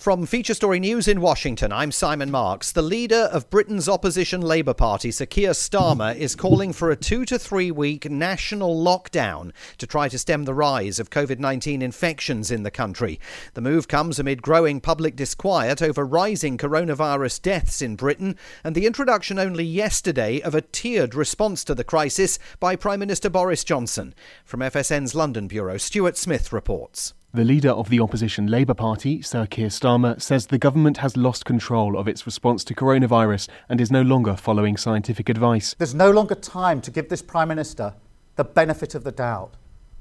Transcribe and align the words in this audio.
From 0.00 0.24
Feature 0.24 0.54
Story 0.54 0.80
News 0.80 1.08
in 1.08 1.20
Washington, 1.20 1.72
I'm 1.72 1.92
Simon 1.92 2.30
Marks. 2.30 2.72
The 2.72 2.80
leader 2.80 3.28
of 3.32 3.50
Britain's 3.50 3.86
opposition 3.86 4.40
Labour 4.40 4.72
Party, 4.72 5.10
Sir 5.10 5.26
Keir 5.26 5.50
Starmer, 5.50 6.16
is 6.16 6.34
calling 6.34 6.72
for 6.72 6.90
a 6.90 6.96
two 6.96 7.26
to 7.26 7.38
three 7.38 7.70
week 7.70 8.10
national 8.10 8.82
lockdown 8.82 9.52
to 9.76 9.86
try 9.86 10.08
to 10.08 10.18
stem 10.18 10.46
the 10.46 10.54
rise 10.54 11.00
of 11.00 11.10
COVID 11.10 11.38
19 11.38 11.82
infections 11.82 12.50
in 12.50 12.62
the 12.62 12.70
country. 12.70 13.20
The 13.52 13.60
move 13.60 13.88
comes 13.88 14.18
amid 14.18 14.40
growing 14.40 14.80
public 14.80 15.16
disquiet 15.16 15.82
over 15.82 16.06
rising 16.06 16.56
coronavirus 16.56 17.42
deaths 17.42 17.82
in 17.82 17.94
Britain 17.94 18.36
and 18.64 18.74
the 18.74 18.86
introduction 18.86 19.38
only 19.38 19.64
yesterday 19.64 20.40
of 20.40 20.54
a 20.54 20.62
tiered 20.62 21.14
response 21.14 21.62
to 21.64 21.74
the 21.74 21.84
crisis 21.84 22.38
by 22.58 22.74
Prime 22.74 23.00
Minister 23.00 23.28
Boris 23.28 23.64
Johnson. 23.64 24.14
From 24.46 24.60
FSN's 24.60 25.14
London 25.14 25.46
Bureau, 25.46 25.76
Stuart 25.76 26.16
Smith 26.16 26.54
reports. 26.54 27.12
The 27.32 27.44
leader 27.44 27.70
of 27.70 27.90
the 27.90 28.00
opposition 28.00 28.48
Labour 28.48 28.74
Party, 28.74 29.22
Sir 29.22 29.46
Keir 29.46 29.68
Starmer, 29.68 30.20
says 30.20 30.48
the 30.48 30.58
government 30.58 30.96
has 30.96 31.16
lost 31.16 31.44
control 31.44 31.96
of 31.96 32.08
its 32.08 32.26
response 32.26 32.64
to 32.64 32.74
coronavirus 32.74 33.48
and 33.68 33.80
is 33.80 33.88
no 33.88 34.02
longer 34.02 34.34
following 34.34 34.76
scientific 34.76 35.28
advice. 35.28 35.76
There's 35.78 35.94
no 35.94 36.10
longer 36.10 36.34
time 36.34 36.80
to 36.80 36.90
give 36.90 37.08
this 37.08 37.22
Prime 37.22 37.46
Minister 37.46 37.94
the 38.34 38.42
benefit 38.42 38.96
of 38.96 39.04
the 39.04 39.12
doubt. 39.12 39.54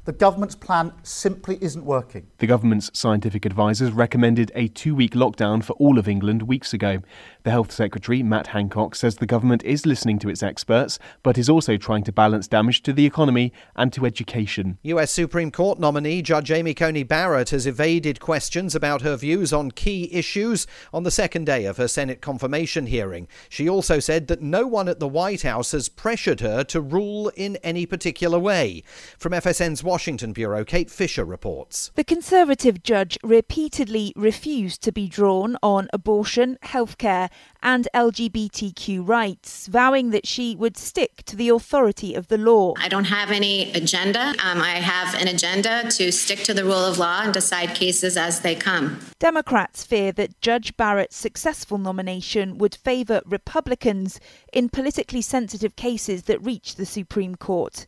The 0.10 0.14
government's 0.14 0.56
plan 0.56 0.92
simply 1.04 1.60
isn't 1.62 1.86
working. 1.86 2.26
The 2.40 2.48
government's 2.48 2.90
scientific 2.96 3.46
advisers 3.46 3.92
recommended 3.92 4.52
a 4.56 4.68
two 4.68 4.96
week 4.96 5.14
lockdown 5.14 5.64
for 5.64 5.74
all 5.74 6.00
of 6.00 6.08
England 6.08 6.42
weeks 6.42 6.74
ago. 6.74 7.04
The 7.44 7.52
Health 7.52 7.72
Secretary, 7.72 8.24
Matt 8.24 8.48
Hancock, 8.48 8.96
says 8.96 9.18
the 9.18 9.28
government 9.28 9.64
is 9.64 9.86
listening 9.86 10.18
to 10.20 10.30
its 10.30 10.42
experts, 10.42 10.98
but 11.22 11.38
is 11.38 11.48
also 11.48 11.78
trying 11.78 12.04
to 12.06 12.12
balance 12.12 12.48
damage 12.48 12.82
to 12.84 12.92
the 12.92 13.06
economy 13.06 13.54
and 13.76 13.94
to 13.94 14.04
education. 14.04 14.80
US 14.82 15.12
Supreme 15.12 15.52
Court 15.52 15.80
nominee 15.80 16.24
Judge 16.24 16.50
Amy 16.50 16.74
Coney 16.74 17.04
Barrett 17.04 17.52
has 17.52 17.68
evaded 17.68 18.20
questions 18.20 18.74
about 18.74 19.04
her 19.04 19.16
views 19.16 19.54
on 19.54 19.70
key 19.70 20.10
issues 20.12 20.66
on 20.92 21.04
the 21.04 21.12
second 21.12 21.46
day 21.46 21.66
of 21.66 21.78
her 21.78 21.88
Senate 21.88 22.20
confirmation 22.20 22.88
hearing. 22.88 23.28
She 23.48 23.70
also 23.70 24.00
said 24.00 24.26
that 24.28 24.42
no 24.42 24.66
one 24.66 24.88
at 24.88 25.00
the 25.00 25.08
White 25.08 25.44
House 25.44 25.72
has 25.74 25.88
pressured 25.88 26.40
her 26.40 26.64
to 26.64 26.82
rule 26.82 27.32
in 27.36 27.58
any 27.58 27.86
particular 27.86 28.40
way. 28.40 28.82
From 29.20 29.34
FSN's 29.34 29.84
Washington 29.84 29.99
Washington 30.00 30.32
Bureau, 30.32 30.64
Kate 30.64 30.90
Fisher 30.90 31.26
reports. 31.26 31.92
The 31.96 32.06
Conservative 32.06 32.84
judge 32.84 33.18
repeatedly 33.22 34.14
refused 34.16 34.82
to 34.84 34.94
be 34.94 35.10
drawn 35.10 35.58
on 35.62 35.90
abortion, 35.92 36.58
healthcare, 36.64 37.30
and 37.62 37.86
LGBTQ 37.94 39.06
rights, 39.06 39.68
vowing 39.68 40.12
that 40.12 40.26
she 40.26 40.56
would 40.56 40.78
stick 40.78 41.24
to 41.26 41.36
the 41.36 41.50
authority 41.50 42.16
of 42.16 42.30
the 42.30 42.38
law. 42.38 42.76
I 42.78 42.88
don't 42.88 43.12
have 43.12 43.30
any 43.30 43.74
agenda. 43.74 44.30
Um, 44.42 44.62
I 44.62 44.76
have 44.76 45.16
an 45.16 45.28
agenda 45.28 45.92
to 45.92 46.14
stick 46.14 46.44
to 46.44 46.54
the 46.54 46.64
rule 46.64 46.86
of 46.86 46.98
law 46.98 47.24
and 47.24 47.34
decide 47.34 47.76
cases 47.76 48.16
as 48.16 48.40
they 48.40 48.56
come. 48.56 49.02
Democrats 49.20 49.84
fear 49.84 50.14
that 50.14 50.40
Judge 50.40 50.78
Barrett's 50.78 51.18
successful 51.18 51.78
nomination 51.78 52.58
would 52.58 52.74
favour 52.74 53.22
Republicans 53.26 54.22
in 54.54 54.70
politically 54.70 55.22
sensitive 55.22 55.76
cases 55.76 56.24
that 56.24 56.42
reach 56.42 56.76
the 56.76 56.86
Supreme 56.86 57.36
Court. 57.36 57.86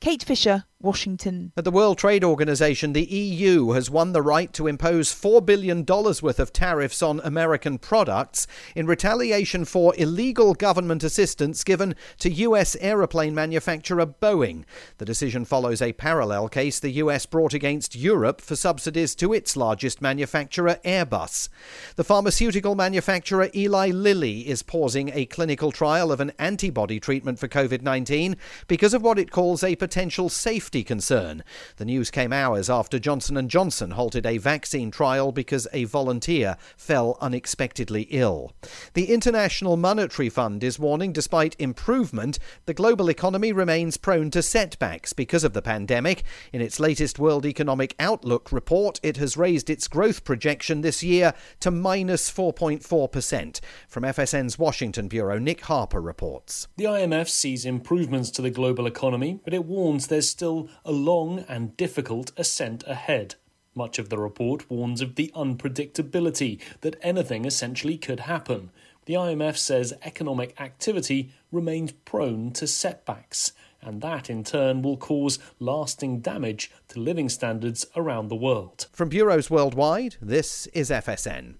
Kate 0.00 0.22
Fisher, 0.22 0.64
Washington. 0.82 1.52
At 1.56 1.64
the 1.64 1.70
World 1.70 1.96
Trade 1.96 2.22
Organization, 2.22 2.92
the 2.92 3.04
EU 3.04 3.70
has 3.70 3.90
won 3.90 4.12
the 4.12 4.20
right 4.20 4.52
to 4.52 4.66
impose 4.66 5.12
$4 5.12 5.44
billion 5.44 5.86
worth 5.86 6.38
of 6.38 6.52
tariffs 6.52 7.02
on 7.02 7.20
American 7.24 7.78
products 7.78 8.46
in 8.74 8.86
retaliation 8.86 9.64
for 9.64 9.94
illegal 9.96 10.52
government 10.52 11.02
assistance 11.02 11.64
given 11.64 11.94
to 12.18 12.30
U.S. 12.30 12.76
aeroplane 12.80 13.34
manufacturer 13.34 14.04
Boeing. 14.04 14.64
The 14.98 15.06
decision 15.06 15.46
follows 15.46 15.80
a 15.80 15.94
parallel 15.94 16.48
case 16.50 16.78
the 16.78 16.90
U.S. 16.90 17.24
brought 17.24 17.54
against 17.54 17.96
Europe 17.96 18.42
for 18.42 18.54
subsidies 18.54 19.14
to 19.16 19.32
its 19.32 19.56
largest 19.56 20.02
manufacturer, 20.02 20.78
Airbus. 20.84 21.48
The 21.96 22.04
pharmaceutical 22.04 22.74
manufacturer 22.74 23.48
Eli 23.54 23.90
Lilly 23.90 24.46
is 24.46 24.62
pausing 24.62 25.10
a 25.14 25.24
clinical 25.24 25.72
trial 25.72 26.12
of 26.12 26.20
an 26.20 26.32
antibody 26.38 27.00
treatment 27.00 27.38
for 27.38 27.48
COVID 27.48 27.80
19 27.80 28.36
because 28.68 28.92
of 28.92 29.02
what 29.02 29.18
it 29.18 29.30
calls 29.30 29.64
a 29.64 29.74
potential 29.76 30.28
safety 30.28 30.65
safety 30.66 30.82
concern. 30.82 31.44
The 31.76 31.84
news 31.84 32.10
came 32.10 32.32
hours 32.32 32.68
after 32.68 32.98
Johnson 32.98 33.48
& 33.48 33.48
Johnson 33.48 33.92
halted 33.92 34.26
a 34.26 34.38
vaccine 34.38 34.90
trial 34.90 35.30
because 35.30 35.68
a 35.72 35.84
volunteer 35.84 36.56
fell 36.76 37.16
unexpectedly 37.20 38.08
ill. 38.10 38.52
The 38.94 39.12
International 39.12 39.76
Monetary 39.76 40.28
Fund 40.28 40.64
is 40.64 40.76
warning 40.76 41.12
despite 41.12 41.54
improvement, 41.60 42.40
the 42.64 42.74
global 42.74 43.08
economy 43.08 43.52
remains 43.52 43.96
prone 43.96 44.28
to 44.32 44.42
setbacks 44.42 45.12
because 45.12 45.44
of 45.44 45.52
the 45.52 45.62
pandemic. 45.62 46.24
In 46.52 46.60
its 46.60 46.80
latest 46.80 47.20
World 47.20 47.46
Economic 47.46 47.94
Outlook 48.00 48.50
report, 48.50 48.98
it 49.04 49.18
has 49.18 49.36
raised 49.36 49.70
its 49.70 49.86
growth 49.86 50.24
projection 50.24 50.80
this 50.80 51.00
year 51.00 51.32
to 51.60 51.70
minus 51.70 52.28
4.4%. 52.28 53.60
From 53.86 54.02
FSN's 54.02 54.58
Washington 54.58 55.06
Bureau, 55.06 55.38
Nick 55.38 55.60
Harper 55.66 56.00
reports. 56.00 56.66
The 56.76 56.86
IMF 56.86 57.28
sees 57.28 57.64
improvements 57.64 58.32
to 58.32 58.42
the 58.42 58.50
global 58.50 58.86
economy, 58.86 59.38
but 59.44 59.54
it 59.54 59.64
warns 59.64 60.08
there's 60.08 60.28
still 60.28 60.55
still 60.56 60.68
a 60.84 60.92
long 60.92 61.44
and 61.48 61.76
difficult 61.76 62.32
ascent 62.36 62.84
ahead. 62.86 63.34
Much 63.74 63.98
of 63.98 64.08
the 64.08 64.18
report 64.18 64.70
warns 64.70 65.02
of 65.02 65.16
the 65.16 65.30
unpredictability 65.34 66.60
that 66.80 66.96
anything 67.02 67.44
essentially 67.44 67.98
could 67.98 68.20
happen. 68.20 68.70
The 69.04 69.14
IMF 69.14 69.56
says 69.56 69.92
economic 70.02 70.58
activity 70.60 71.30
remains 71.52 71.92
prone 71.92 72.52
to 72.52 72.66
setbacks, 72.66 73.52
and 73.82 74.00
that 74.00 74.30
in 74.30 74.44
turn 74.44 74.82
will 74.82 74.96
cause 74.96 75.38
lasting 75.60 76.20
damage 76.20 76.70
to 76.88 77.00
living 77.00 77.28
standards 77.28 77.86
around 77.94 78.28
the 78.28 78.36
world. 78.36 78.86
From 78.92 79.08
bureaus 79.10 79.50
worldwide, 79.50 80.16
this 80.20 80.66
is 80.68 80.90
FSN. 80.90 81.56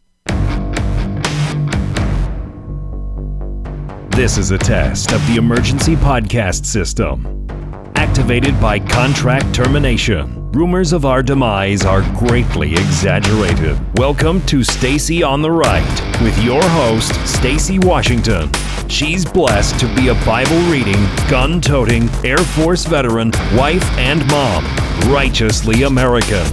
This 4.17 4.39
is 4.39 4.51
a 4.51 4.59
test 4.59 5.13
of 5.13 5.21
the 5.27 5.37
emergency 5.37 5.95
podcast 5.97 6.65
system 6.65 7.46
activated 8.17 8.59
by 8.59 8.79
contract 8.81 9.55
termination. 9.55 10.51
Rumors 10.53 10.95
of 10.95 11.05
our 11.05 11.23
demise 11.23 11.85
are 11.85 12.01
greatly 12.19 12.73
exaggerated. 12.73 13.79
Welcome 13.99 14.41
to 14.47 14.65
Stacy 14.65 15.23
on 15.23 15.43
the 15.43 15.51
Right 15.51 16.23
with 16.23 16.43
your 16.43 16.63
host, 16.63 17.15
Stacy 17.27 17.79
Washington. 17.79 18.51
She's 18.89 19.27
blessed 19.27 19.79
to 19.81 19.95
be 19.95 20.09
a 20.09 20.15
Bible 20.25 20.59
reading, 20.71 21.05
gun 21.29 21.61
toting, 21.61 22.09
Air 22.25 22.39
Force 22.39 22.87
veteran, 22.87 23.33
wife, 23.55 23.85
and 23.99 24.27
mom. 24.29 24.65
Righteously 25.13 25.83
American. 25.83 26.47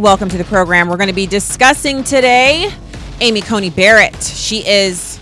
Welcome 0.00 0.30
to 0.30 0.38
the 0.38 0.44
program. 0.44 0.88
We're 0.88 0.96
going 0.96 1.10
to 1.10 1.14
be 1.14 1.26
discussing 1.26 2.02
today 2.04 2.72
Amy 3.20 3.42
Coney 3.42 3.68
Barrett. 3.68 4.16
She 4.22 4.66
is 4.66 5.20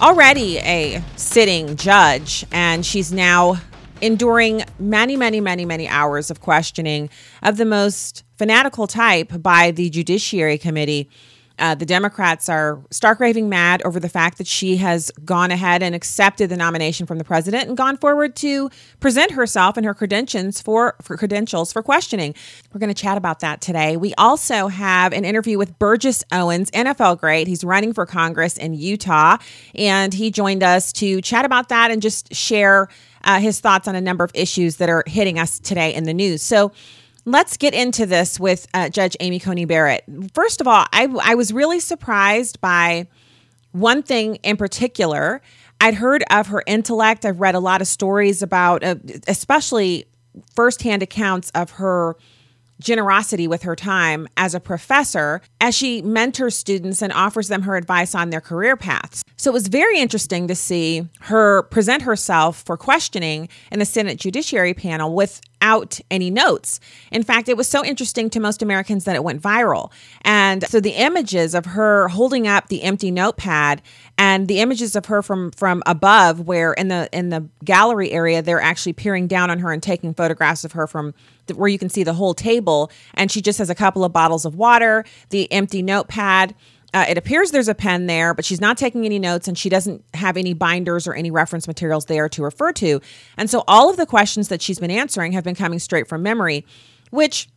already 0.00 0.58
a 0.58 1.02
sitting 1.16 1.74
judge, 1.74 2.46
and 2.52 2.86
she's 2.86 3.12
now 3.12 3.56
enduring 4.00 4.62
many, 4.78 5.16
many, 5.16 5.40
many, 5.40 5.64
many 5.64 5.88
hours 5.88 6.30
of 6.30 6.40
questioning 6.40 7.10
of 7.42 7.56
the 7.56 7.64
most 7.64 8.22
fanatical 8.38 8.86
type 8.86 9.42
by 9.42 9.72
the 9.72 9.90
Judiciary 9.90 10.56
Committee. 10.56 11.10
Uh, 11.58 11.74
the 11.74 11.86
Democrats 11.86 12.48
are 12.48 12.82
stark 12.90 13.18
raving 13.18 13.48
mad 13.48 13.82
over 13.82 13.98
the 13.98 14.08
fact 14.08 14.38
that 14.38 14.46
she 14.46 14.76
has 14.76 15.10
gone 15.24 15.50
ahead 15.50 15.82
and 15.82 15.94
accepted 15.94 16.50
the 16.50 16.56
nomination 16.56 17.06
from 17.06 17.18
the 17.18 17.24
president 17.24 17.68
and 17.68 17.76
gone 17.76 17.96
forward 17.96 18.36
to 18.36 18.70
present 19.00 19.32
herself 19.32 19.76
and 19.76 19.86
her 19.86 19.94
credentials 19.94 20.60
for, 20.60 20.96
for 21.02 21.16
credentials 21.16 21.72
for 21.72 21.82
questioning. 21.82 22.34
We're 22.72 22.80
going 22.80 22.92
to 22.92 23.00
chat 23.00 23.16
about 23.16 23.40
that 23.40 23.60
today. 23.60 23.96
We 23.96 24.14
also 24.14 24.68
have 24.68 25.12
an 25.12 25.24
interview 25.24 25.58
with 25.58 25.78
Burgess 25.78 26.22
Owens, 26.30 26.70
NFL 26.72 27.18
great. 27.20 27.46
He's 27.46 27.64
running 27.64 27.92
for 27.92 28.04
Congress 28.06 28.56
in 28.56 28.74
Utah, 28.74 29.38
and 29.74 30.12
he 30.12 30.30
joined 30.30 30.62
us 30.62 30.92
to 30.94 31.20
chat 31.22 31.44
about 31.44 31.70
that 31.70 31.90
and 31.90 32.02
just 32.02 32.34
share 32.34 32.88
uh, 33.24 33.40
his 33.40 33.60
thoughts 33.60 33.88
on 33.88 33.94
a 33.94 34.00
number 34.00 34.24
of 34.24 34.30
issues 34.34 34.76
that 34.76 34.88
are 34.88 35.02
hitting 35.06 35.38
us 35.38 35.58
today 35.58 35.94
in 35.94 36.04
the 36.04 36.14
news. 36.14 36.42
So 36.42 36.72
let's 37.26 37.56
get 37.56 37.74
into 37.74 38.06
this 38.06 38.40
with 38.40 38.66
uh, 38.72 38.88
Judge 38.88 39.16
Amy 39.20 39.38
Coney 39.38 39.66
Barrett. 39.66 40.04
First 40.32 40.60
of 40.60 40.68
all, 40.68 40.86
I, 40.92 41.08
I 41.22 41.34
was 41.34 41.52
really 41.52 41.80
surprised 41.80 42.60
by 42.60 43.08
one 43.72 44.02
thing 44.02 44.36
in 44.36 44.56
particular. 44.56 45.42
I'd 45.80 45.94
heard 45.94 46.24
of 46.30 46.46
her 46.46 46.62
intellect. 46.66 47.26
I've 47.26 47.40
read 47.40 47.54
a 47.54 47.60
lot 47.60 47.82
of 47.82 47.88
stories 47.88 48.42
about, 48.42 48.82
uh, 48.82 48.94
especially 49.28 50.06
firsthand 50.54 51.02
accounts 51.02 51.50
of 51.50 51.72
her 51.72 52.16
generosity 52.80 53.48
with 53.48 53.62
her 53.62 53.76
time 53.76 54.28
as 54.36 54.54
a 54.54 54.60
professor 54.60 55.40
as 55.60 55.74
she 55.74 56.02
mentors 56.02 56.56
students 56.56 57.02
and 57.02 57.12
offers 57.12 57.48
them 57.48 57.62
her 57.62 57.76
advice 57.76 58.14
on 58.14 58.30
their 58.30 58.40
career 58.40 58.76
paths. 58.76 59.22
So 59.36 59.50
it 59.50 59.54
was 59.54 59.68
very 59.68 59.98
interesting 59.98 60.48
to 60.48 60.54
see 60.54 61.08
her 61.20 61.62
present 61.64 62.02
herself 62.02 62.62
for 62.62 62.76
questioning 62.76 63.48
in 63.70 63.78
the 63.78 63.84
Senate 63.84 64.18
Judiciary 64.18 64.74
panel 64.74 65.14
without 65.14 66.00
any 66.10 66.30
notes. 66.30 66.80
In 67.10 67.22
fact, 67.22 67.48
it 67.48 67.56
was 67.56 67.68
so 67.68 67.84
interesting 67.84 68.30
to 68.30 68.40
most 68.40 68.62
Americans 68.62 69.04
that 69.04 69.16
it 69.16 69.24
went 69.24 69.42
viral. 69.42 69.90
And 70.22 70.66
so 70.68 70.80
the 70.80 70.90
images 70.90 71.54
of 71.54 71.66
her 71.66 72.08
holding 72.08 72.46
up 72.46 72.68
the 72.68 72.82
empty 72.82 73.10
notepad 73.10 73.82
and 74.18 74.48
the 74.48 74.60
images 74.60 74.96
of 74.96 75.06
her 75.06 75.22
from 75.22 75.50
from 75.52 75.82
above 75.86 76.40
where 76.40 76.72
in 76.72 76.88
the 76.88 77.08
in 77.12 77.30
the 77.30 77.46
gallery 77.64 78.12
area 78.12 78.42
they're 78.42 78.60
actually 78.60 78.92
peering 78.92 79.26
down 79.26 79.50
on 79.50 79.58
her 79.58 79.72
and 79.72 79.82
taking 79.82 80.14
photographs 80.14 80.64
of 80.64 80.72
her 80.72 80.86
from 80.86 81.14
where 81.54 81.68
you 81.68 81.78
can 81.78 81.88
see 81.88 82.02
the 82.02 82.14
whole 82.14 82.34
table 82.34 82.90
and 83.14 83.30
she 83.30 83.40
just 83.40 83.58
has 83.58 83.70
a 83.70 83.74
couple 83.74 84.04
of 84.04 84.12
bottles 84.12 84.44
of 84.44 84.54
water 84.54 85.04
the 85.30 85.50
empty 85.52 85.82
notepad 85.82 86.54
uh, 86.94 87.04
it 87.08 87.18
appears 87.18 87.50
there's 87.50 87.68
a 87.68 87.74
pen 87.74 88.06
there, 88.06 88.32
but 88.32 88.42
she's 88.42 88.60
not 88.60 88.78
taking 88.78 89.04
any 89.04 89.18
notes 89.18 89.46
and 89.48 89.58
she 89.58 89.68
doesn't 89.68 90.02
have 90.14 90.38
any 90.38 90.54
binders 90.54 91.06
or 91.06 91.12
any 91.12 91.30
reference 91.30 91.68
materials 91.68 92.06
there 92.06 92.26
to 92.26 92.42
refer 92.42 92.72
to. 92.72 93.02
And 93.36 93.50
so 93.50 93.64
all 93.68 93.90
of 93.90 93.98
the 93.98 94.06
questions 94.06 94.48
that 94.48 94.62
she's 94.62 94.78
been 94.78 94.90
answering 94.90 95.32
have 95.32 95.44
been 95.44 95.54
coming 95.54 95.78
straight 95.78 96.08
from 96.08 96.22
memory, 96.22 96.64
which 97.10 97.48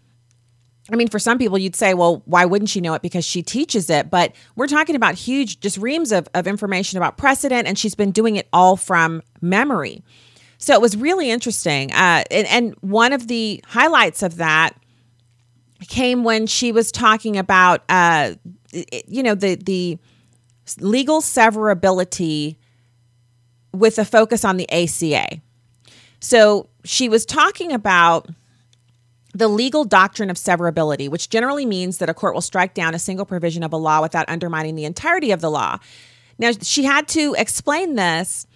I 0.91 0.95
mean, 0.95 1.07
for 1.07 1.19
some 1.19 1.37
people, 1.37 1.57
you'd 1.57 1.75
say, 1.75 1.93
well, 1.93 2.21
why 2.25 2.45
wouldn't 2.45 2.69
she 2.69 2.81
know 2.81 2.93
it? 2.93 3.01
Because 3.01 3.25
she 3.25 3.43
teaches 3.43 3.89
it. 3.89 4.09
But 4.09 4.33
we're 4.55 4.67
talking 4.67 4.95
about 4.95 5.15
huge, 5.15 5.59
just 5.59 5.77
reams 5.77 6.11
of, 6.11 6.27
of 6.33 6.47
information 6.47 6.97
about 6.97 7.17
precedent, 7.17 7.67
and 7.67 7.77
she's 7.77 7.95
been 7.95 8.11
doing 8.11 8.35
it 8.35 8.47
all 8.51 8.75
from 8.75 9.21
memory. 9.41 10.03
So 10.57 10.73
it 10.73 10.81
was 10.81 10.97
really 10.97 11.29
interesting. 11.29 11.91
Uh, 11.91 12.23
and, 12.31 12.47
and 12.47 12.75
one 12.81 13.13
of 13.13 13.27
the 13.27 13.63
highlights 13.65 14.23
of 14.23 14.37
that 14.37 14.71
came 15.87 16.23
when 16.23 16.47
she 16.47 16.71
was 16.71 16.91
talking 16.91 17.37
about, 17.37 17.83
uh, 17.87 18.33
you 19.07 19.23
know, 19.23 19.35
the, 19.35 19.55
the 19.55 19.97
legal 20.79 21.21
severability 21.21 22.57
with 23.73 23.97
a 23.97 24.05
focus 24.05 24.43
on 24.43 24.57
the 24.57 24.69
ACA. 24.71 25.41
So 26.19 26.69
she 26.83 27.07
was 27.07 27.25
talking 27.25 27.71
about 27.71 28.27
the 29.33 29.47
legal 29.47 29.85
doctrine 29.85 30.29
of 30.29 30.37
severability, 30.37 31.09
which 31.09 31.29
generally 31.29 31.65
means 31.65 31.97
that 31.99 32.09
a 32.09 32.13
court 32.13 32.33
will 32.33 32.41
strike 32.41 32.73
down 32.73 32.95
a 32.95 32.99
single 32.99 33.25
provision 33.25 33.63
of 33.63 33.71
a 33.73 33.77
law 33.77 34.01
without 34.01 34.27
undermining 34.27 34.75
the 34.75 34.85
entirety 34.85 35.31
of 35.31 35.41
the 35.41 35.51
law. 35.51 35.77
Now, 36.37 36.51
she 36.61 36.83
had 36.83 37.07
to 37.09 37.35
explain 37.37 37.95
this 37.95 38.47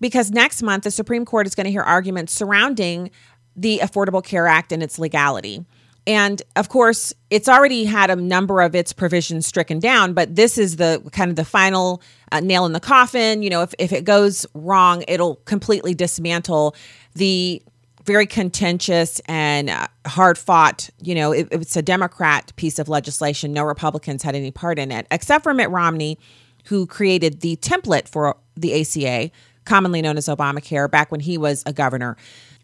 because 0.00 0.30
next 0.30 0.62
month 0.62 0.84
the 0.84 0.90
Supreme 0.90 1.24
Court 1.24 1.46
is 1.46 1.54
going 1.54 1.64
to 1.64 1.70
hear 1.70 1.82
arguments 1.82 2.32
surrounding 2.32 3.10
the 3.54 3.80
Affordable 3.82 4.24
Care 4.24 4.46
Act 4.46 4.72
and 4.72 4.82
its 4.82 4.98
legality. 4.98 5.64
And 6.06 6.42
of 6.56 6.68
course, 6.68 7.12
it's 7.30 7.48
already 7.48 7.84
had 7.84 8.10
a 8.10 8.16
number 8.16 8.60
of 8.60 8.74
its 8.74 8.92
provisions 8.92 9.46
stricken 9.46 9.78
down, 9.78 10.14
but 10.14 10.34
this 10.34 10.58
is 10.58 10.76
the 10.76 11.02
kind 11.12 11.30
of 11.30 11.36
the 11.36 11.44
final 11.44 12.02
uh, 12.32 12.40
nail 12.40 12.66
in 12.66 12.72
the 12.72 12.80
coffin. 12.80 13.42
You 13.42 13.50
know, 13.50 13.62
if, 13.62 13.74
if 13.78 13.92
it 13.92 14.04
goes 14.04 14.44
wrong, 14.54 15.04
it'll 15.06 15.36
completely 15.44 15.94
dismantle 15.94 16.74
the 17.14 17.62
very 18.04 18.26
contentious 18.26 19.20
and 19.26 19.70
uh, 19.70 19.86
hard 20.06 20.38
fought. 20.38 20.90
You 21.00 21.14
know, 21.14 21.32
it, 21.32 21.48
it's 21.50 21.76
a 21.76 21.82
Democrat 21.82 22.52
piece 22.56 22.78
of 22.78 22.88
legislation. 22.88 23.52
No 23.52 23.64
Republicans 23.64 24.22
had 24.22 24.34
any 24.34 24.50
part 24.50 24.78
in 24.78 24.90
it, 24.90 25.06
except 25.10 25.44
for 25.44 25.54
Mitt 25.54 25.70
Romney, 25.70 26.18
who 26.66 26.86
created 26.86 27.40
the 27.40 27.56
template 27.56 28.08
for 28.08 28.36
the 28.56 28.80
ACA, 28.80 29.30
commonly 29.64 30.02
known 30.02 30.16
as 30.16 30.26
Obamacare, 30.26 30.90
back 30.90 31.10
when 31.10 31.20
he 31.20 31.38
was 31.38 31.62
a 31.66 31.72
governor. 31.72 32.16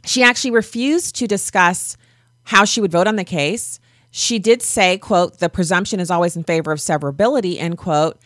She 0.05 0.23
actually 0.23 0.53
refused 0.53 1.17
to 1.17 1.27
discuss 1.27 1.97
how 2.45 2.65
she 2.65 2.81
would 2.81 2.93
vote 2.93 3.07
on 3.07 3.17
the 3.17 3.25
case. 3.25 3.81
She 4.11 4.39
did 4.39 4.63
say, 4.63 4.99
quote, 4.99 5.39
the 5.39 5.49
presumption 5.49 6.01
is 6.01 6.11
always 6.11 6.37
in 6.37 6.45
favor 6.45 6.73
of 6.73 6.79
severability, 6.79 7.59
end 7.59 7.79
quote. 7.79 8.19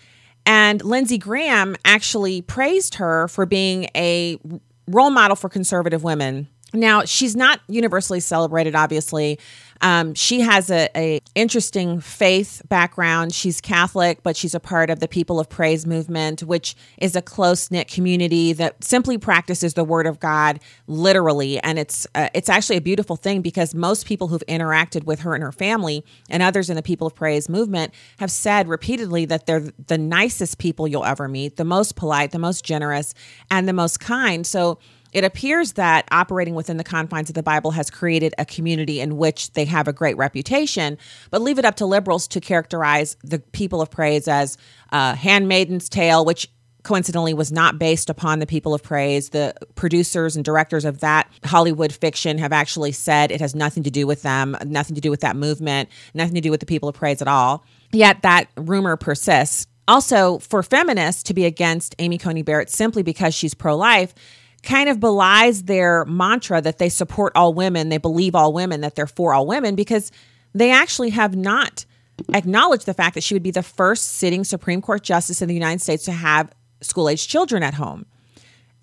And 0.45 0.83
Lindsey 0.85 1.19
Graham 1.19 1.77
actually 1.85 2.43
praised 2.43 2.97
her 2.97 3.29
for 3.29 3.47
being 3.47 3.89
a 3.95 4.39
role 4.87 5.11
model 5.11 5.37
for 5.37 5.49
conservative 5.49 6.03
women 6.03 6.49
now, 6.73 7.05
she's 7.05 7.37
not 7.37 7.61
universally 7.69 8.21
celebrated, 8.21 8.75
obviously. 8.75 9.39
Um, 9.83 10.15
she 10.15 10.41
has 10.41 10.71
a, 10.71 10.89
a, 10.97 11.21
interesting 11.35 12.01
faith 12.01 12.63
background. 12.69 13.35
She's 13.35 13.61
Catholic, 13.61 14.23
but 14.23 14.37
she's 14.37 14.55
a 14.55 14.61
part 14.61 14.91
of 14.91 15.01
the 15.01 15.09
People 15.09 15.41
of 15.41 15.49
Praise 15.49 15.87
movement, 15.87 16.45
which 16.45 16.77
is 16.99 17.17
a 17.17 17.23
close 17.23 17.69
knit 17.71 17.89
community 17.89 18.53
that 18.53 18.83
simply 18.85 19.19
practices 19.19 19.75
the 19.75 19.83
Word 19.83 20.07
of 20.07 20.21
God 20.21 20.61
literally. 20.87 21.59
And 21.59 21.81
it's 21.81 22.07
uh, 22.15 22.29
it's 22.33 22.49
actually 22.49 22.77
a 22.77 22.81
beautiful 22.81 23.17
thing 23.17 23.43
because 23.43 23.75
most 23.75 24.07
people 24.07 24.29
who've 24.29 24.45
interacted 24.49 25.05
with 25.05 25.21
her 25.21 25.35
and 25.35 25.43
her 25.43 25.53
family 25.53 26.05
and 26.31 26.45
others 26.45 26.71
in 26.71 26.77
the 26.77 26.83
People 26.83 27.09
of 27.09 27.17
Praise 27.17 27.49
movement 27.49 27.93
have 28.19 28.31
said 28.31 28.69
repeatedly 28.69 29.25
that 29.25 29.47
they're 29.47 29.69
the 29.89 29.99
nicest 29.99 30.59
people 30.59 30.87
you'll 30.87 31.05
ever 31.05 31.27
meet, 31.27 31.57
the 31.57 31.65
most 31.65 31.97
polite, 31.97 32.31
the 32.31 32.39
most 32.39 32.65
generous, 32.65 33.15
and 33.51 33.69
the 33.69 33.73
most 33.73 33.99
kind. 33.99 34.47
So 34.47 34.79
it 35.13 35.25
appears 35.25 35.73
that 35.73 36.07
operating 36.11 36.55
within 36.55 36.79
the 36.79 36.85
confines 36.85 37.29
of 37.29 37.35
the 37.35 37.43
Bible 37.43 37.73
has 37.73 37.91
created 37.91 38.35
a 38.39 38.45
community 38.45 39.01
in 39.01 39.17
which 39.17 39.53
they 39.53 39.67
have 39.67 39.87
a 39.87 39.93
great 39.93 40.17
reputation, 40.17 40.99
but 41.31 41.43
leave 41.43 41.59
it 41.59 41.65
up 41.65 41.77
to 41.77 41.87
liberals 41.87 42.27
to 42.29 42.41
characterize 42.41 43.17
the 43.23 43.39
people 43.39 43.83
of 43.83 43.91
praise 43.91 44.27
as 44.27 44.57
uh, 44.91 45.15
Handmaiden's 45.15 45.89
Tale, 45.89 46.25
which 46.25 46.49
coincidentally 46.83 47.35
was 47.35 47.53
not 47.53 47.79
based 47.79 48.11
upon 48.11 48.39
the 48.39 48.47
people 48.47 48.75
of 48.75 48.83
praise. 48.83 49.31
The 49.31 49.55
producers 49.75 50.35
and 50.35 50.45
directors 50.45 50.85
of 50.85 51.01
that 51.01 51.31
Hollywood 51.45 51.93
fiction 51.93 52.39
have 52.39 52.53
actually 52.53 52.93
said 52.93 53.31
it 53.31 53.41
has 53.41 53.55
nothing 53.55 53.83
to 53.85 53.91
do 53.91 54.07
with 54.07 54.23
them, 54.23 54.57
nothing 54.65 54.95
to 54.95 55.01
do 55.01 55.11
with 55.11 55.21
that 55.21 55.37
movement, 55.37 55.89
nothing 56.15 56.35
to 56.35 56.41
do 56.41 56.51
with 56.51 56.61
the 56.61 56.67
people 56.67 56.89
of 56.89 56.95
praise 56.95 57.23
at 57.23 57.29
all. 57.29 57.65
Yet 57.93 58.23
that 58.23 58.49
rumor 58.57 58.97
persists. 58.97 59.67
Also, 59.89 60.39
for 60.39 60.63
feminists 60.63 61.23
to 61.25 61.35
be 61.35 61.45
against 61.45 61.95
Amy 61.99 62.17
Coney 62.17 62.43
Barrett 62.43 62.71
simply 62.71 63.03
because 63.03 63.35
she's 63.35 63.53
pro 63.53 63.77
life 63.77 64.15
kind 64.63 64.89
of 64.89 65.01
belies 65.01 65.65
their 65.65 66.05
mantra 66.05 66.61
that 66.61 66.79
they 66.79 66.89
support 66.89 67.33
all 67.35 67.53
women, 67.53 67.89
they 67.89 67.99
believe 67.99 68.35
all 68.35 68.53
women, 68.53 68.81
that 68.81 68.95
they're 68.95 69.07
for 69.07 69.35
all 69.35 69.47
women, 69.47 69.75
because 69.75 70.13
they 70.55 70.71
actually 70.71 71.11
have 71.11 71.35
not 71.35 71.85
acknowledged 72.33 72.87
the 72.87 72.95
fact 72.95 73.15
that 73.15 73.23
she 73.23 73.35
would 73.35 73.43
be 73.43 73.51
the 73.51 73.63
first 73.63 74.19
sitting 74.19 74.45
Supreme 74.45 74.81
Court 74.83 75.03
justice 75.03 75.43
in 75.43 75.49
the 75.49 75.55
United 75.55 75.81
States 75.81 76.05
to 76.05 76.13
have 76.13 76.53
school 76.81 77.09
age 77.09 77.27
children 77.27 77.63
at 77.63 77.75
home. 77.75 78.07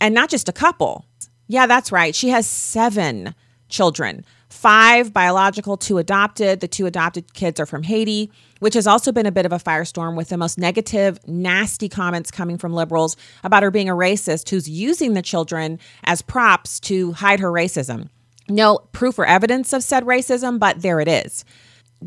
And 0.01 0.15
not 0.15 0.29
just 0.29 0.49
a 0.49 0.53
couple. 0.53 1.05
Yeah, 1.47 1.67
that's 1.67 1.91
right. 1.91 2.15
She 2.15 2.29
has 2.29 2.47
seven 2.47 3.35
children 3.69 4.25
five 4.49 5.13
biological, 5.13 5.77
two 5.77 5.97
adopted. 5.97 6.59
The 6.59 6.67
two 6.67 6.85
adopted 6.85 7.33
kids 7.33 7.59
are 7.59 7.65
from 7.65 7.83
Haiti, 7.83 8.31
which 8.59 8.73
has 8.73 8.87
also 8.87 9.11
been 9.11 9.25
a 9.25 9.31
bit 9.31 9.45
of 9.45 9.53
a 9.53 9.59
firestorm 9.59 10.15
with 10.15 10.29
the 10.29 10.37
most 10.37 10.57
negative, 10.57 11.19
nasty 11.27 11.87
comments 11.87 12.31
coming 12.31 12.57
from 12.57 12.73
liberals 12.73 13.15
about 13.43 13.63
her 13.63 13.71
being 13.71 13.89
a 13.89 13.93
racist 13.93 14.49
who's 14.49 14.69
using 14.69 15.13
the 15.13 15.21
children 15.21 15.79
as 16.03 16.21
props 16.21 16.79
to 16.81 17.13
hide 17.13 17.39
her 17.39 17.51
racism. 17.51 18.09
No 18.49 18.79
proof 18.91 19.19
or 19.19 19.25
evidence 19.25 19.73
of 19.73 19.83
said 19.83 20.03
racism, 20.03 20.59
but 20.59 20.81
there 20.81 20.99
it 20.99 21.07
is. 21.07 21.45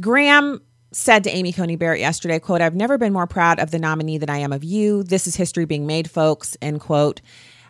Graham 0.00 0.60
said 0.90 1.24
to 1.24 1.30
Amy 1.30 1.52
Coney 1.52 1.76
Barrett 1.76 2.00
yesterday, 2.00 2.38
quote, 2.38 2.60
I've 2.60 2.74
never 2.74 2.98
been 2.98 3.12
more 3.12 3.26
proud 3.26 3.58
of 3.60 3.70
the 3.70 3.78
nominee 3.78 4.18
than 4.18 4.28
I 4.28 4.38
am 4.38 4.52
of 4.52 4.64
you. 4.64 5.04
This 5.04 5.26
is 5.26 5.36
history 5.36 5.64
being 5.64 5.86
made, 5.86 6.10
folks, 6.10 6.56
end 6.60 6.80
quote. 6.80 7.20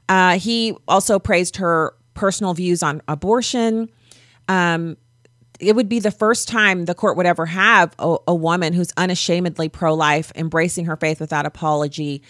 Uh, 0.09 0.39
he 0.39 0.77
also 0.89 1.19
praised 1.19 1.57
her 1.57 1.95
personal 2.15 2.55
views 2.55 2.83
on 2.83 3.01
abortion, 3.09 3.89
um, 4.53 4.99
it 5.61 5.75
would 5.75 5.89
be 5.89 5.99
the 5.99 6.11
first 6.11 6.47
time 6.47 6.85
the 6.85 6.95
court 6.95 7.17
would 7.17 7.25
ever 7.25 7.47
have 7.47 7.95
a, 7.99 8.17
a 8.29 8.35
woman 8.35 8.75
who's 8.75 8.93
unashamedly 8.97 9.69
pro 9.71 9.95
life, 9.95 10.31
embracing 10.35 10.85
her 10.85 10.97
faith 10.97 11.21
without 11.21 11.47
apology. 11.47 12.23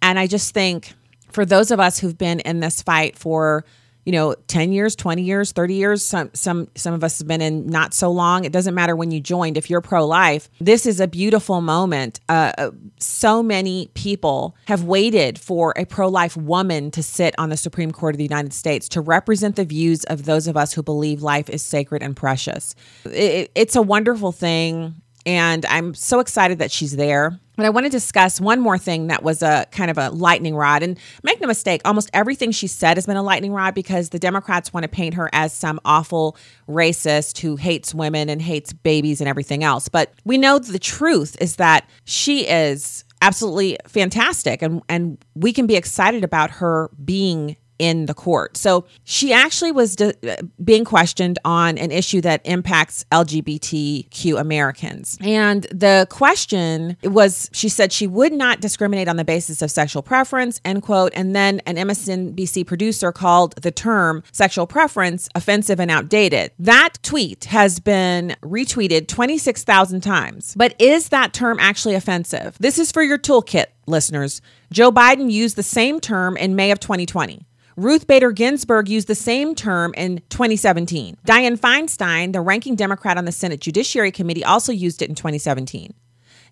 And 0.00 0.18
I 0.18 0.26
just 0.26 0.54
think 0.54 0.94
for 1.30 1.44
those 1.44 1.70
of 1.70 1.80
us 1.80 1.98
who've 1.98 2.16
been 2.16 2.40
in 2.40 2.60
this 2.60 2.80
fight 2.80 3.18
for 3.18 3.64
you 4.06 4.12
know 4.12 4.34
10 4.46 4.72
years 4.72 4.96
20 4.96 5.22
years 5.22 5.52
30 5.52 5.74
years 5.74 6.04
some 6.04 6.30
some 6.32 6.68
some 6.74 6.94
of 6.94 7.04
us 7.04 7.18
have 7.18 7.28
been 7.28 7.42
in 7.42 7.66
not 7.66 7.92
so 7.92 8.10
long. 8.10 8.44
It 8.44 8.52
doesn't 8.52 8.74
matter 8.74 8.96
when 8.96 9.10
you 9.10 9.20
joined 9.20 9.58
if 9.58 9.68
you're 9.68 9.82
pro-life 9.82 10.48
this 10.60 10.86
is 10.86 11.00
a 11.00 11.08
beautiful 11.08 11.60
moment. 11.60 12.20
Uh, 12.28 12.52
uh, 12.56 12.70
so 13.00 13.42
many 13.42 13.90
people 13.94 14.56
have 14.68 14.84
waited 14.84 15.38
for 15.38 15.74
a 15.76 15.84
pro-life 15.84 16.36
woman 16.36 16.90
to 16.92 17.02
sit 17.02 17.34
on 17.36 17.50
the 17.50 17.56
supreme 17.56 17.90
court 17.90 18.14
of 18.14 18.18
the 18.18 18.24
united 18.24 18.52
states 18.52 18.88
to 18.90 19.00
represent 19.00 19.56
the 19.56 19.64
views 19.64 20.04
of 20.04 20.24
those 20.24 20.46
of 20.46 20.56
us 20.56 20.72
who 20.72 20.82
believe 20.82 21.20
life 21.22 21.50
is 21.50 21.62
sacred 21.62 22.02
and 22.02 22.16
precious. 22.16 22.74
It, 23.04 23.50
it's 23.54 23.74
a 23.74 23.82
wonderful 23.82 24.30
thing 24.30 25.02
and 25.26 25.66
I'm 25.66 25.92
so 25.92 26.20
excited 26.20 26.60
that 26.60 26.70
she's 26.70 26.94
there. 26.96 27.38
But 27.56 27.66
I 27.66 27.70
want 27.70 27.84
to 27.86 27.90
discuss 27.90 28.40
one 28.40 28.60
more 28.60 28.78
thing 28.78 29.08
that 29.08 29.22
was 29.22 29.42
a 29.42 29.66
kind 29.72 29.90
of 29.90 29.98
a 29.98 30.10
lightning 30.10 30.54
rod. 30.54 30.82
And 30.82 30.98
make 31.22 31.40
no 31.40 31.48
mistake, 31.48 31.80
almost 31.84 32.10
everything 32.12 32.52
she 32.52 32.66
said 32.66 32.96
has 32.96 33.06
been 33.06 33.16
a 33.16 33.22
lightning 33.22 33.52
rod 33.52 33.74
because 33.74 34.10
the 34.10 34.18
Democrats 34.18 34.72
want 34.72 34.84
to 34.84 34.88
paint 34.88 35.14
her 35.14 35.28
as 35.32 35.52
some 35.52 35.80
awful 35.84 36.36
racist 36.68 37.38
who 37.38 37.56
hates 37.56 37.94
women 37.94 38.28
and 38.28 38.40
hates 38.40 38.72
babies 38.72 39.20
and 39.20 39.28
everything 39.28 39.64
else. 39.64 39.88
But 39.88 40.12
we 40.24 40.38
know 40.38 40.58
the 40.58 40.78
truth 40.78 41.36
is 41.40 41.56
that 41.56 41.88
she 42.04 42.46
is 42.46 43.04
absolutely 43.22 43.78
fantastic 43.86 44.60
and 44.60 44.82
and 44.90 45.16
we 45.34 45.50
can 45.50 45.66
be 45.66 45.74
excited 45.74 46.22
about 46.22 46.50
her 46.50 46.90
being 47.02 47.56
in 47.78 48.06
the 48.06 48.14
court. 48.14 48.56
So 48.56 48.86
she 49.04 49.32
actually 49.32 49.72
was 49.72 49.96
de- 49.96 50.14
being 50.62 50.84
questioned 50.84 51.38
on 51.44 51.78
an 51.78 51.90
issue 51.90 52.20
that 52.22 52.40
impacts 52.44 53.04
LGBTQ 53.12 54.38
Americans. 54.38 55.18
And 55.20 55.64
the 55.64 56.06
question 56.10 56.96
was 57.02 57.50
she 57.52 57.68
said 57.68 57.92
she 57.92 58.06
would 58.06 58.32
not 58.32 58.60
discriminate 58.60 59.08
on 59.08 59.16
the 59.16 59.24
basis 59.24 59.62
of 59.62 59.70
sexual 59.70 60.02
preference, 60.02 60.60
end 60.64 60.82
quote. 60.82 61.12
And 61.14 61.34
then 61.34 61.60
an 61.66 61.76
MSNBC 61.76 62.66
producer 62.66 63.12
called 63.12 63.54
the 63.62 63.70
term 63.70 64.22
sexual 64.32 64.66
preference 64.66 65.28
offensive 65.34 65.80
and 65.80 65.90
outdated. 65.90 66.52
That 66.58 66.94
tweet 67.02 67.46
has 67.46 67.80
been 67.80 68.36
retweeted 68.42 69.08
26,000 69.08 70.00
times. 70.00 70.54
But 70.56 70.74
is 70.80 71.10
that 71.10 71.32
term 71.32 71.58
actually 71.60 71.94
offensive? 71.94 72.56
This 72.58 72.78
is 72.78 72.92
for 72.92 73.02
your 73.02 73.18
toolkit, 73.18 73.66
listeners. 73.86 74.40
Joe 74.72 74.90
Biden 74.90 75.30
used 75.30 75.56
the 75.56 75.62
same 75.62 76.00
term 76.00 76.36
in 76.36 76.56
May 76.56 76.70
of 76.70 76.80
2020. 76.80 77.46
Ruth 77.76 78.06
Bader 78.06 78.32
Ginsburg 78.32 78.88
used 78.88 79.06
the 79.06 79.14
same 79.14 79.54
term 79.54 79.92
in 79.98 80.22
2017. 80.30 81.18
Dianne 81.26 81.60
Feinstein, 81.60 82.32
the 82.32 82.40
ranking 82.40 82.74
Democrat 82.74 83.18
on 83.18 83.26
the 83.26 83.32
Senate 83.32 83.60
Judiciary 83.60 84.10
Committee, 84.10 84.42
also 84.42 84.72
used 84.72 85.02
it 85.02 85.10
in 85.10 85.14
2017. 85.14 85.92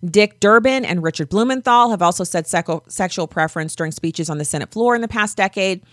Dick 0.05 0.39
Durbin 0.39 0.85
and 0.85 1.01
Richard 1.01 1.29
Blumenthal 1.29 1.89
have 1.89 2.03
also 2.03 2.23
said 2.23 2.45
sexual 2.45 3.27
preference 3.27 3.75
during 3.75 3.91
speeches 3.91 4.29
on 4.29 4.37
the 4.37 4.45
Senate 4.45 4.71
floor 4.71 4.93
in 4.93 5.01
the 5.01 5.07
past 5.07 5.35
decade. 5.35 5.83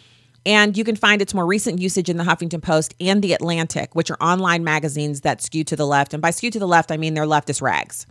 And 0.45 0.77
you 0.77 0.85
can 0.85 0.97
find 0.97 1.23
its 1.23 1.33
more 1.33 1.47
recent 1.47 1.81
usage 1.81 2.11
in 2.11 2.19
the 2.19 2.25
Huffington 2.25 2.61
Post 2.61 2.95
and 3.01 3.23
the 3.23 3.33
Atlantic, 3.33 3.95
which 3.95 4.11
are 4.11 4.21
online 4.21 4.65
magazines 4.65 5.23
that 5.23 5.41
skew 5.41 5.65
to 5.65 5.77
the 5.77 5.87
left. 5.87 6.13
And 6.13 6.21
by 6.21 6.31
skew 6.31 6.51
to 6.51 6.59
the 6.59 6.69
left, 6.69 6.93
I 6.93 6.99
mean 6.99 7.15
they're 7.15 7.25
leftist 7.25 7.63
rags. 7.63 8.07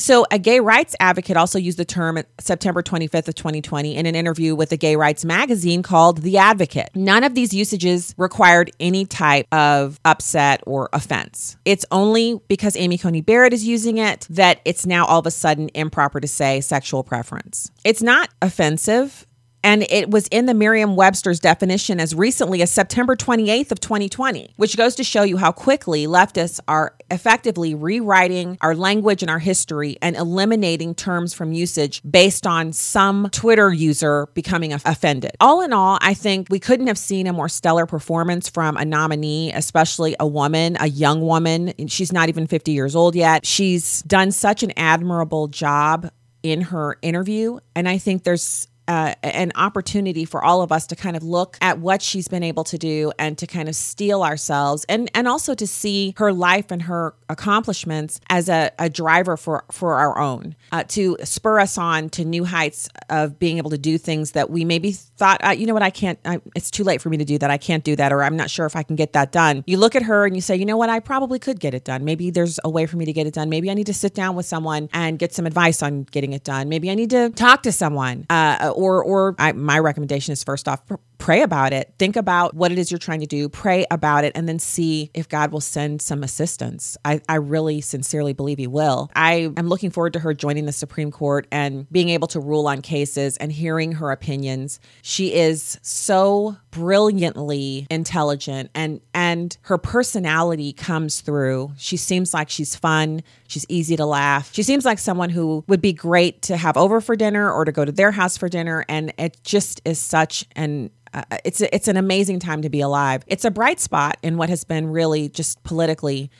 So, 0.00 0.24
a 0.30 0.38
gay 0.38 0.60
rights 0.60 0.96
advocate 0.98 1.36
also 1.36 1.58
used 1.58 1.76
the 1.76 1.84
term 1.84 2.18
September 2.40 2.82
25th 2.82 3.28
of 3.28 3.34
2020 3.34 3.94
in 3.94 4.06
an 4.06 4.14
interview 4.14 4.54
with 4.54 4.72
a 4.72 4.78
gay 4.78 4.96
rights 4.96 5.26
magazine 5.26 5.82
called 5.82 6.22
The 6.22 6.38
Advocate. 6.38 6.88
None 6.94 7.22
of 7.22 7.34
these 7.34 7.52
usages 7.52 8.14
required 8.16 8.70
any 8.80 9.04
type 9.04 9.46
of 9.52 10.00
upset 10.06 10.62
or 10.66 10.88
offense. 10.94 11.58
It's 11.66 11.84
only 11.90 12.40
because 12.48 12.76
Amy 12.76 12.96
Coney 12.96 13.20
Barrett 13.20 13.52
is 13.52 13.66
using 13.66 13.98
it 13.98 14.26
that 14.30 14.62
it's 14.64 14.86
now 14.86 15.04
all 15.04 15.18
of 15.18 15.26
a 15.26 15.30
sudden 15.30 15.68
improper 15.74 16.18
to 16.18 16.28
say 16.28 16.62
sexual 16.62 17.04
preference. 17.04 17.70
It's 17.84 18.02
not 18.02 18.30
offensive 18.40 19.26
and 19.62 19.82
it 19.90 20.10
was 20.10 20.26
in 20.28 20.46
the 20.46 20.54
Merriam-Webster's 20.54 21.40
definition 21.40 22.00
as 22.00 22.14
recently 22.14 22.62
as 22.62 22.70
September 22.70 23.16
28th 23.16 23.72
of 23.72 23.80
2020, 23.80 24.54
which 24.56 24.76
goes 24.76 24.94
to 24.96 25.04
show 25.04 25.22
you 25.22 25.36
how 25.36 25.52
quickly 25.52 26.06
leftists 26.06 26.60
are 26.68 26.94
effectively 27.10 27.74
rewriting 27.74 28.56
our 28.60 28.74
language 28.74 29.22
and 29.22 29.30
our 29.30 29.38
history 29.38 29.96
and 30.00 30.16
eliminating 30.16 30.94
terms 30.94 31.34
from 31.34 31.52
usage 31.52 32.00
based 32.08 32.46
on 32.46 32.72
some 32.72 33.28
Twitter 33.30 33.72
user 33.72 34.28
becoming 34.34 34.72
offended. 34.72 35.32
All 35.40 35.60
in 35.60 35.72
all, 35.72 35.98
I 36.00 36.14
think 36.14 36.48
we 36.50 36.60
couldn't 36.60 36.86
have 36.86 36.98
seen 36.98 37.26
a 37.26 37.32
more 37.32 37.48
stellar 37.48 37.86
performance 37.86 38.48
from 38.48 38.76
a 38.76 38.84
nominee, 38.84 39.52
especially 39.52 40.16
a 40.20 40.26
woman, 40.26 40.76
a 40.80 40.88
young 40.88 41.20
woman. 41.20 41.72
She's 41.88 42.12
not 42.12 42.28
even 42.28 42.46
50 42.46 42.72
years 42.72 42.96
old 42.96 43.14
yet. 43.14 43.44
She's 43.44 44.02
done 44.02 44.30
such 44.32 44.62
an 44.62 44.72
admirable 44.76 45.48
job 45.48 46.10
in 46.42 46.62
her 46.62 46.96
interview. 47.02 47.58
And 47.74 47.88
I 47.88 47.98
think 47.98 48.22
there's 48.22 48.66
uh, 48.90 49.14
an 49.22 49.52
opportunity 49.54 50.24
for 50.24 50.42
all 50.42 50.62
of 50.62 50.72
us 50.72 50.84
to 50.88 50.96
kind 50.96 51.16
of 51.16 51.22
look 51.22 51.56
at 51.60 51.78
what 51.78 52.02
she's 52.02 52.26
been 52.26 52.42
able 52.42 52.64
to 52.64 52.76
do 52.76 53.12
and 53.20 53.38
to 53.38 53.46
kind 53.46 53.68
of 53.68 53.76
steel 53.76 54.24
ourselves 54.24 54.84
and 54.88 55.08
and 55.14 55.28
also 55.28 55.54
to 55.54 55.64
see 55.64 56.12
her 56.16 56.32
life 56.32 56.72
and 56.72 56.82
her 56.82 57.14
accomplishments 57.28 58.20
as 58.28 58.48
a, 58.48 58.72
a 58.80 58.90
driver 58.90 59.36
for 59.36 59.64
for 59.70 59.94
our 59.94 60.18
own 60.18 60.56
uh, 60.72 60.82
to 60.82 61.16
spur 61.22 61.60
us 61.60 61.78
on 61.78 62.10
to 62.10 62.24
new 62.24 62.44
heights 62.44 62.88
of 63.08 63.38
being 63.38 63.58
able 63.58 63.70
to 63.70 63.78
do 63.78 63.96
things 63.96 64.32
that 64.32 64.50
we 64.50 64.64
maybe 64.64 64.90
thought 64.90 65.40
uh, 65.44 65.50
you 65.50 65.66
know 65.66 65.74
what? 65.74 65.84
I 65.84 65.90
can't 65.90 66.18
I, 66.24 66.40
it's 66.56 66.72
too 66.72 66.82
late 66.82 67.00
for 67.00 67.10
me 67.10 67.16
to 67.18 67.24
do 67.24 67.38
that. 67.38 67.48
I 67.48 67.58
can't 67.58 67.84
do 67.84 67.94
that 67.94 68.12
or 68.12 68.24
I'm 68.24 68.36
not 68.36 68.50
sure 68.50 68.66
if 68.66 68.74
I 68.74 68.82
can 68.82 68.96
get 68.96 69.12
that 69.12 69.30
done. 69.30 69.62
You 69.68 69.78
look 69.78 69.94
at 69.94 70.02
her 70.02 70.26
and 70.26 70.34
you 70.34 70.42
say 70.42 70.56
you 70.56 70.66
know 70.66 70.76
what? 70.76 70.90
I 70.90 70.98
probably 70.98 71.38
could 71.38 71.60
get 71.60 71.74
it 71.74 71.84
done. 71.84 72.04
Maybe 72.04 72.30
there's 72.30 72.58
a 72.64 72.68
way 72.68 72.86
for 72.86 72.96
me 72.96 73.04
to 73.04 73.12
get 73.12 73.28
it 73.28 73.34
done. 73.34 73.48
Maybe 73.48 73.70
I 73.70 73.74
need 73.74 73.86
to 73.86 73.94
sit 73.94 74.14
down 74.14 74.34
with 74.34 74.46
someone 74.46 74.88
and 74.92 75.16
get 75.16 75.32
some 75.32 75.46
advice 75.46 75.80
on 75.80 76.02
getting 76.10 76.32
it 76.32 76.42
done. 76.42 76.68
Maybe 76.68 76.90
I 76.90 76.96
need 76.96 77.10
to 77.10 77.30
talk 77.30 77.62
to 77.62 77.70
someone 77.70 78.26
uh, 78.28 78.72
or 78.80 79.02
or 79.02 79.34
I, 79.38 79.52
my 79.52 79.78
recommendation 79.78 80.32
is 80.32 80.42
first 80.42 80.68
off 80.68 80.82
pray 81.20 81.42
about 81.42 81.72
it. 81.72 81.94
Think 81.98 82.16
about 82.16 82.54
what 82.54 82.72
it 82.72 82.78
is 82.78 82.90
you're 82.90 82.98
trying 82.98 83.20
to 83.20 83.26
do, 83.26 83.48
pray 83.48 83.86
about 83.90 84.24
it, 84.24 84.32
and 84.34 84.48
then 84.48 84.58
see 84.58 85.10
if 85.14 85.28
God 85.28 85.52
will 85.52 85.60
send 85.60 86.02
some 86.02 86.24
assistance. 86.24 86.96
I, 87.04 87.20
I 87.28 87.36
really 87.36 87.82
sincerely 87.82 88.32
believe 88.32 88.58
He 88.58 88.66
will. 88.66 89.10
I 89.14 89.52
am 89.56 89.68
looking 89.68 89.90
forward 89.90 90.14
to 90.14 90.18
her 90.18 90.34
joining 90.34 90.64
the 90.64 90.72
Supreme 90.72 91.12
Court 91.12 91.46
and 91.52 91.88
being 91.92 92.08
able 92.08 92.26
to 92.28 92.40
rule 92.40 92.66
on 92.66 92.80
cases 92.80 93.36
and 93.36 93.52
hearing 93.52 93.92
her 93.92 94.10
opinions. 94.10 94.80
She 95.02 95.34
is 95.34 95.78
so 95.82 96.56
brilliantly 96.70 97.86
intelligent 97.90 98.70
and 98.74 99.00
and 99.12 99.56
her 99.62 99.76
personality 99.76 100.72
comes 100.72 101.20
through. 101.20 101.72
She 101.76 101.96
seems 101.96 102.32
like 102.32 102.48
she's 102.48 102.76
fun, 102.76 103.22
she's 103.48 103.66
easy 103.68 103.96
to 103.96 104.06
laugh. 104.06 104.50
She 104.54 104.62
seems 104.62 104.84
like 104.84 104.98
someone 104.98 105.30
who 105.30 105.64
would 105.66 105.80
be 105.80 105.92
great 105.92 106.42
to 106.42 106.56
have 106.56 106.76
over 106.76 107.00
for 107.00 107.16
dinner 107.16 107.50
or 107.50 107.64
to 107.64 107.72
go 107.72 107.84
to 107.84 107.92
their 107.92 108.12
house 108.12 108.36
for 108.36 108.48
dinner 108.48 108.69
and 108.88 109.12
it 109.18 109.38
just 109.42 109.80
is 109.84 109.98
such 109.98 110.46
an 110.56 110.90
uh, 111.12 111.22
it's 111.44 111.60
it's 111.60 111.88
an 111.88 111.96
amazing 111.96 112.38
time 112.38 112.62
to 112.62 112.70
be 112.70 112.80
alive. 112.80 113.24
It's 113.26 113.44
a 113.44 113.50
bright 113.50 113.80
spot 113.80 114.16
in 114.22 114.36
what 114.36 114.48
has 114.48 114.64
been 114.64 114.86
really 114.86 115.28
just 115.28 115.62
politically 115.64 116.30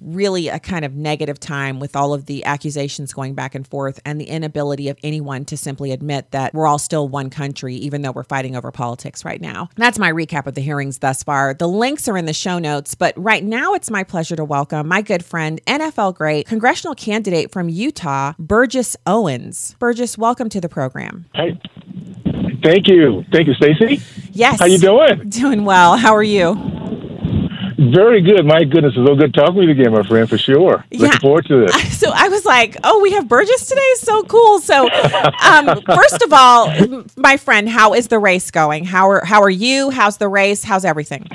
really 0.00 0.48
a 0.48 0.58
kind 0.58 0.84
of 0.84 0.94
negative 0.94 1.38
time 1.38 1.80
with 1.80 1.96
all 1.96 2.14
of 2.14 2.26
the 2.26 2.44
accusations 2.44 3.12
going 3.12 3.34
back 3.34 3.54
and 3.54 3.66
forth 3.66 4.00
and 4.04 4.20
the 4.20 4.24
inability 4.24 4.88
of 4.88 4.98
anyone 5.02 5.44
to 5.46 5.56
simply 5.56 5.92
admit 5.92 6.30
that 6.30 6.54
we're 6.54 6.66
all 6.66 6.78
still 6.78 7.08
one 7.08 7.30
country, 7.30 7.74
even 7.76 8.02
though 8.02 8.12
we're 8.12 8.22
fighting 8.22 8.56
over 8.56 8.70
politics 8.70 9.24
right 9.24 9.40
now. 9.40 9.68
That's 9.76 9.98
my 9.98 10.12
recap 10.12 10.46
of 10.46 10.54
the 10.54 10.60
hearings 10.60 10.98
thus 10.98 11.22
far. 11.22 11.54
The 11.54 11.68
links 11.68 12.08
are 12.08 12.16
in 12.16 12.26
the 12.26 12.32
show 12.32 12.58
notes, 12.58 12.94
but 12.94 13.14
right 13.16 13.44
now 13.44 13.74
it's 13.74 13.90
my 13.90 14.04
pleasure 14.04 14.36
to 14.36 14.44
welcome 14.44 14.88
my 14.88 15.02
good 15.02 15.24
friend, 15.24 15.60
NFL 15.66 16.14
great, 16.14 16.46
congressional 16.46 16.94
candidate 16.94 17.50
from 17.50 17.68
Utah, 17.68 18.34
Burgess 18.38 18.96
Owens. 19.06 19.76
Burgess, 19.78 20.16
welcome 20.16 20.48
to 20.48 20.60
the 20.60 20.68
program. 20.68 21.26
Hey, 21.34 21.58
Thank 22.62 22.86
you. 22.86 23.24
Thank 23.32 23.48
you, 23.48 23.54
Stacy. 23.54 24.00
Yes. 24.30 24.60
How 24.60 24.66
you 24.66 24.78
doing? 24.78 25.28
Doing 25.28 25.64
well. 25.64 25.96
How 25.96 26.14
are 26.14 26.22
you? 26.22 26.91
Very 27.90 28.20
good. 28.20 28.46
My 28.46 28.64
goodness, 28.64 28.94
it's 28.96 29.06
so 29.06 29.16
good 29.16 29.34
talking 29.34 29.56
with 29.56 29.64
you 29.64 29.70
again, 29.72 29.92
my 29.92 30.02
friend, 30.02 30.28
for 30.28 30.38
sure. 30.38 30.84
Yeah. 30.90 31.00
Looking 31.00 31.20
forward 31.20 31.46
to 31.46 31.66
this. 31.66 31.92
So 32.02 32.10
I 32.12 32.28
was 32.28 32.44
like, 32.44 32.76
oh, 32.84 33.00
we 33.00 33.12
have 33.12 33.28
Burgess 33.28 33.66
today? 33.68 33.80
So 33.96 34.22
cool. 34.24 34.58
So 34.60 34.88
um, 34.90 35.80
first 35.82 36.22
of 36.22 36.32
all, 36.32 37.04
my 37.16 37.36
friend, 37.36 37.68
how 37.68 37.94
is 37.94 38.08
the 38.08 38.18
race 38.18 38.50
going? 38.50 38.84
How 38.84 39.08
are, 39.08 39.24
how 39.24 39.40
are 39.42 39.50
you? 39.50 39.90
How's 39.90 40.16
the 40.16 40.28
race? 40.28 40.64
How's 40.64 40.84
everything? 40.84 41.28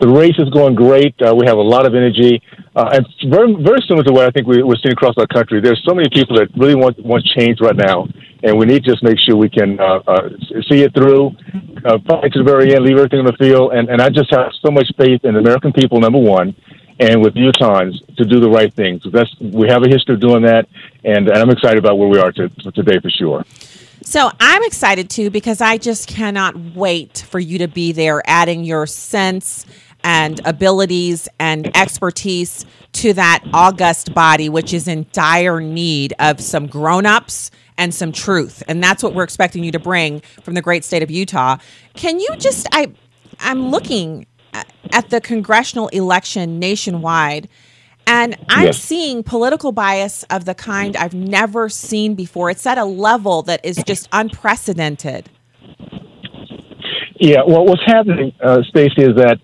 The 0.00 0.08
race 0.08 0.36
is 0.38 0.50
going 0.50 0.74
great. 0.74 1.14
Uh, 1.20 1.34
we 1.34 1.46
have 1.46 1.56
a 1.56 1.62
lot 1.62 1.86
of 1.86 1.94
energy. 1.94 2.42
Uh, 2.74 3.00
and 3.00 3.06
very, 3.30 3.54
very 3.54 3.80
similar 3.88 4.04
to 4.04 4.12
what 4.12 4.26
I 4.26 4.30
think 4.30 4.46
we, 4.46 4.62
we're 4.62 4.76
seeing 4.76 4.92
across 4.92 5.14
our 5.16 5.26
country. 5.26 5.60
There's 5.60 5.82
so 5.88 5.94
many 5.94 6.08
people 6.10 6.36
that 6.36 6.48
really 6.56 6.74
want, 6.76 6.98
want 6.98 7.24
change 7.24 7.60
right 7.60 7.76
now 7.76 8.06
and 8.42 8.58
we 8.58 8.66
need 8.66 8.84
to 8.84 8.90
just 8.92 9.02
make 9.02 9.18
sure 9.18 9.36
we 9.36 9.48
can 9.48 9.78
uh, 9.80 10.00
uh, 10.06 10.28
see 10.68 10.82
it 10.82 10.94
through, 10.94 11.32
uh, 11.84 11.98
fight 12.06 12.32
to 12.32 12.38
the 12.38 12.44
very 12.44 12.74
end, 12.74 12.84
leave 12.84 12.96
everything 12.96 13.20
on 13.20 13.26
the 13.26 13.36
field. 13.38 13.72
And, 13.72 13.88
and 13.88 14.00
I 14.00 14.08
just 14.10 14.30
have 14.30 14.52
so 14.64 14.70
much 14.70 14.88
faith 14.96 15.24
in 15.24 15.34
the 15.34 15.40
American 15.40 15.72
people, 15.72 16.00
number 16.00 16.18
one, 16.18 16.54
and 17.00 17.22
with 17.22 17.34
Utahns 17.34 17.94
to 18.16 18.24
do 18.24 18.40
the 18.40 18.48
right 18.48 18.72
things. 18.72 19.02
That's 19.10 19.30
we 19.40 19.68
have 19.68 19.82
a 19.82 19.88
history 19.88 20.14
of 20.14 20.20
doing 20.20 20.42
that, 20.42 20.66
and, 21.04 21.28
and 21.28 21.36
I'm 21.36 21.50
excited 21.50 21.78
about 21.78 21.98
where 21.98 22.08
we 22.08 22.18
are 22.18 22.32
to, 22.32 22.48
today 22.48 23.00
for 23.00 23.10
sure. 23.10 23.44
So 24.08 24.30
I'm 24.38 24.62
excited 24.62 25.10
too 25.10 25.30
because 25.30 25.60
I 25.60 25.78
just 25.78 26.06
cannot 26.06 26.56
wait 26.76 27.26
for 27.28 27.40
you 27.40 27.58
to 27.58 27.66
be 27.66 27.90
there, 27.90 28.22
adding 28.24 28.62
your 28.62 28.86
sense 28.86 29.66
and 30.04 30.40
abilities 30.46 31.28
and 31.40 31.76
expertise 31.76 32.64
to 32.92 33.12
that 33.14 33.42
august 33.52 34.14
body, 34.14 34.48
which 34.48 34.72
is 34.72 34.86
in 34.86 35.06
dire 35.10 35.58
need 35.58 36.14
of 36.20 36.40
some 36.40 36.68
grown-ups 36.68 37.50
and 37.78 37.92
some 37.92 38.12
truth. 38.12 38.62
And 38.68 38.80
that's 38.80 39.02
what 39.02 39.12
we're 39.12 39.24
expecting 39.24 39.64
you 39.64 39.72
to 39.72 39.80
bring 39.80 40.20
from 40.40 40.54
the 40.54 40.62
great 40.62 40.84
state 40.84 41.02
of 41.02 41.10
Utah. 41.10 41.56
Can 41.94 42.20
you 42.20 42.28
just 42.38 42.68
I 42.70 42.92
I'm 43.40 43.70
looking 43.72 44.26
at 44.92 45.10
the 45.10 45.20
congressional 45.20 45.88
election 45.88 46.60
nationwide 46.60 47.48
and 48.06 48.36
I'm 48.48 48.66
yes. 48.66 48.78
seeing 48.78 49.22
political 49.22 49.72
bias 49.72 50.22
of 50.24 50.44
the 50.44 50.54
kind 50.54 50.96
I've 50.96 51.14
never 51.14 51.68
seen 51.68 52.14
before. 52.14 52.50
It's 52.50 52.66
at 52.66 52.78
a 52.78 52.84
level 52.84 53.42
that 53.42 53.64
is 53.64 53.76
just 53.86 54.08
unprecedented. 54.12 55.28
Yeah, 57.18 57.42
well, 57.46 57.64
what's 57.64 57.84
happening, 57.84 58.32
uh, 58.42 58.62
Stacy, 58.68 59.02
is 59.02 59.16
that 59.16 59.38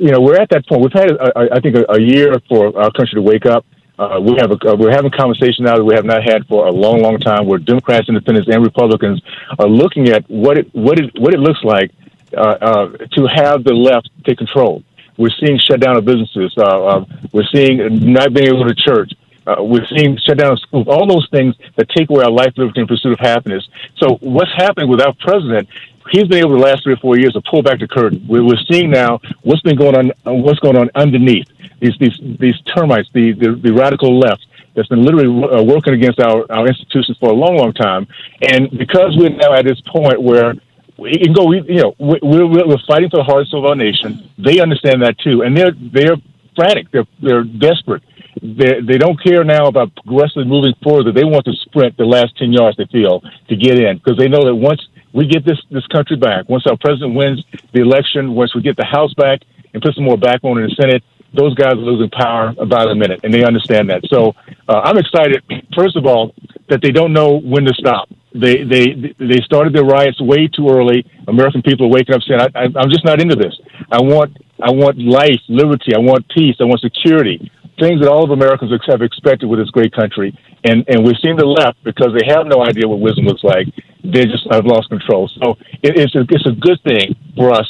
you 0.00 0.10
know 0.10 0.20
we're 0.20 0.40
at 0.40 0.48
that 0.50 0.66
point. 0.66 0.82
We've 0.82 0.92
had, 0.92 1.12
I 1.36 1.60
think, 1.60 1.76
a, 1.76 1.84
a 1.92 2.00
year 2.00 2.34
for 2.48 2.76
our 2.78 2.90
country 2.90 3.14
to 3.14 3.22
wake 3.22 3.46
up. 3.46 3.64
Uh, 3.98 4.20
we 4.20 4.36
have 4.38 4.50
a, 4.50 4.58
uh, 4.68 4.76
we're 4.76 4.90
having 4.90 5.10
conversation 5.10 5.64
now 5.64 5.76
that 5.76 5.84
we 5.84 5.94
have 5.94 6.04
not 6.04 6.22
had 6.22 6.46
for 6.46 6.66
a 6.66 6.72
long, 6.72 7.00
long 7.00 7.18
time, 7.18 7.46
where 7.46 7.58
Democrats, 7.58 8.08
Independents, 8.08 8.48
and 8.52 8.62
Republicans 8.62 9.22
are 9.58 9.68
looking 9.68 10.08
at 10.08 10.28
what 10.28 10.58
it 10.58 10.68
what 10.74 10.98
it 10.98 11.10
what 11.18 11.32
it 11.32 11.40
looks 11.40 11.60
like 11.62 11.90
uh, 12.36 12.40
uh, 12.40 12.88
to 13.12 13.26
have 13.32 13.64
the 13.64 13.72
left 13.72 14.10
take 14.26 14.36
control. 14.36 14.82
We're 15.16 15.36
seeing 15.40 15.58
shutdown 15.58 15.96
of 15.96 16.04
businesses. 16.04 16.54
Uh, 16.56 16.86
uh, 16.86 17.04
we're 17.32 17.48
seeing 17.52 17.78
not 18.12 18.32
being 18.32 18.48
able 18.48 18.66
to 18.66 18.74
church. 18.74 19.12
Uh, 19.46 19.62
we're 19.62 19.86
seeing 19.86 20.18
shutdown 20.18 20.52
of 20.52 20.58
schools, 20.60 20.86
all 20.88 21.06
those 21.06 21.28
things 21.30 21.54
that 21.76 21.88
take 21.90 22.10
away 22.10 22.24
our 22.24 22.30
life, 22.30 22.52
liberty, 22.56 22.80
and 22.80 22.88
pursuit 22.88 23.12
of 23.12 23.20
happiness. 23.20 23.66
So 23.96 24.16
what's 24.20 24.52
happening 24.54 24.90
with 24.90 25.00
our 25.00 25.14
president? 25.20 25.68
He's 26.10 26.24
been 26.24 26.38
able 26.38 26.52
the 26.52 26.58
last 26.58 26.84
three 26.84 26.94
or 26.94 26.98
four 26.98 27.18
years 27.18 27.32
to 27.32 27.42
pull 27.42 27.62
back 27.62 27.80
the 27.80 27.88
curtain. 27.88 28.24
We're, 28.28 28.44
we're 28.44 28.62
seeing 28.70 28.90
now 28.90 29.20
what's 29.42 29.62
been 29.62 29.76
going 29.76 29.96
on, 29.96 30.12
uh, 30.26 30.32
what's 30.32 30.60
going 30.60 30.76
on 30.76 30.90
underneath 30.94 31.48
these 31.80 31.96
these 31.98 32.18
these 32.38 32.60
termites, 32.62 33.08
the 33.12 33.32
the, 33.32 33.52
the 33.52 33.72
radical 33.72 34.18
left 34.18 34.46
that's 34.74 34.88
been 34.88 35.02
literally 35.02 35.26
uh, 35.26 35.62
working 35.62 35.94
against 35.94 36.20
our, 36.20 36.44
our 36.50 36.66
institutions 36.66 37.16
for 37.18 37.30
a 37.30 37.32
long, 37.32 37.56
long 37.56 37.72
time. 37.72 38.06
And 38.42 38.70
because 38.70 39.16
we're 39.16 39.30
now 39.30 39.54
at 39.54 39.64
this 39.64 39.80
point 39.80 40.20
where 40.20 40.54
we 40.98 41.18
can 41.18 41.32
go, 41.32 41.52
you 41.52 41.82
know, 41.82 41.94
we're, 41.98 42.18
we're, 42.22 42.66
we're 42.66 42.86
fighting 42.88 43.10
for 43.10 43.18
the 43.18 43.28
hearts 43.28 43.52
of 43.52 43.64
our 43.64 43.76
nation. 43.76 44.30
They 44.38 44.60
understand 44.60 45.02
that 45.02 45.18
too, 45.18 45.42
and 45.42 45.56
they're 45.56 45.72
they're 45.72 46.16
frantic. 46.56 46.90
They're 46.90 47.06
they're 47.22 47.44
desperate. 47.44 48.02
They 48.40 48.80
they 48.80 48.98
don't 48.98 49.22
care 49.22 49.44
now 49.44 49.66
about 49.66 49.94
progressively 49.94 50.44
moving 50.44 50.74
further. 50.82 51.12
They 51.12 51.24
want 51.24 51.44
to 51.44 51.52
sprint 51.68 51.96
the 51.96 52.04
last 52.04 52.36
ten 52.38 52.52
yards. 52.52 52.76
They 52.76 52.86
feel 52.86 53.20
to 53.48 53.56
get 53.56 53.78
in 53.78 53.98
because 53.98 54.16
they 54.18 54.28
know 54.28 54.44
that 54.44 54.54
once 54.54 54.80
we 55.12 55.26
get 55.26 55.44
this 55.44 55.60
this 55.70 55.86
country 55.88 56.16
back, 56.16 56.48
once 56.48 56.64
our 56.66 56.76
president 56.80 57.14
wins 57.14 57.44
the 57.72 57.80
election, 57.80 58.34
once 58.34 58.54
we 58.54 58.62
get 58.62 58.76
the 58.76 58.86
House 58.86 59.12
back 59.14 59.40
and 59.72 59.82
put 59.82 59.94
some 59.94 60.04
more 60.04 60.16
backbone 60.16 60.58
in 60.58 60.68
the 60.68 60.74
Senate, 60.80 61.02
those 61.34 61.54
guys 61.54 61.72
are 61.72 61.76
losing 61.76 62.10
power 62.10 62.54
about 62.58 62.90
a 62.90 62.94
minute, 62.94 63.20
and 63.22 63.32
they 63.32 63.44
understand 63.44 63.90
that. 63.90 64.02
So 64.12 64.34
uh, 64.68 64.80
I'm 64.84 64.98
excited. 64.98 65.42
First 65.74 65.96
of 65.96 66.06
all, 66.06 66.34
that 66.68 66.80
they 66.82 66.90
don't 66.90 67.12
know 67.12 67.38
when 67.38 67.64
to 67.64 67.74
stop. 67.74 68.08
They 68.34 68.64
they 68.64 69.14
they 69.18 69.40
started 69.44 69.74
their 69.74 69.84
riots 69.84 70.20
way 70.20 70.48
too 70.48 70.68
early. 70.68 71.04
American 71.28 71.62
people 71.62 71.86
are 71.86 71.90
waking 71.90 72.14
up 72.14 72.22
saying, 72.22 72.40
I, 72.40 72.66
"I'm 72.76 72.90
just 72.90 73.04
not 73.04 73.20
into 73.20 73.36
this. 73.36 73.54
I 73.90 74.00
want 74.00 74.36
I 74.60 74.70
want 74.70 74.98
life, 74.98 75.40
liberty. 75.48 75.94
I 75.94 75.98
want 75.98 76.28
peace. 76.28 76.56
I 76.60 76.64
want 76.64 76.80
security." 76.80 77.50
Things 77.78 78.00
that 78.00 78.08
all 78.08 78.24
of 78.24 78.30
Americans 78.30 78.72
have 78.88 79.02
expected 79.02 79.46
with 79.46 79.60
this 79.60 79.68
great 79.70 79.92
country, 79.92 80.36
and 80.64 80.84
and 80.88 81.04
we've 81.04 81.18
seen 81.22 81.36
the 81.36 81.44
left 81.44 81.82
because 81.84 82.12
they 82.16 82.26
have 82.26 82.46
no 82.46 82.64
idea 82.64 82.88
what 82.88 83.00
wisdom 83.00 83.26
looks 83.26 83.44
like. 83.44 83.66
They 84.02 84.24
just 84.24 84.46
have 84.50 84.64
lost 84.64 84.88
control. 84.88 85.28
So 85.42 85.56
it, 85.82 85.98
it's 85.98 86.14
a, 86.14 86.20
it's 86.28 86.46
a 86.46 86.52
good 86.52 86.80
thing 86.84 87.16
for 87.36 87.52
us 87.52 87.66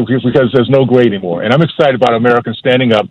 because 0.00 0.50
there's 0.52 0.70
no 0.70 0.84
gray 0.84 1.06
anymore. 1.06 1.42
And 1.42 1.52
I'm 1.52 1.62
excited 1.62 1.94
about 1.94 2.14
Americans 2.14 2.58
standing 2.58 2.92
up, 2.92 3.06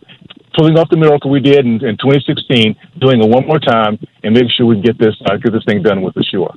pulling 0.58 0.78
off 0.78 0.90
the 0.90 0.98
miracle 0.98 1.30
we 1.32 1.40
did 1.40 1.66
in, 1.66 1.84
in 1.84 1.98
2016, 1.98 2.75
doing 3.00 3.24
it 3.24 3.30
one 3.30 3.48
more 3.48 3.60
time, 3.60 4.00
and 4.24 4.34
making 4.34 4.52
sure 4.56 4.66
we 4.66 4.82
get 4.82 4.98
this 4.98 5.16
uh, 5.25 5.38
get 5.38 5.54
this 5.54 5.63
thing 5.66 5.82
done 5.82 6.02
with 6.02 6.13
the 6.16 6.24
sure. 6.24 6.54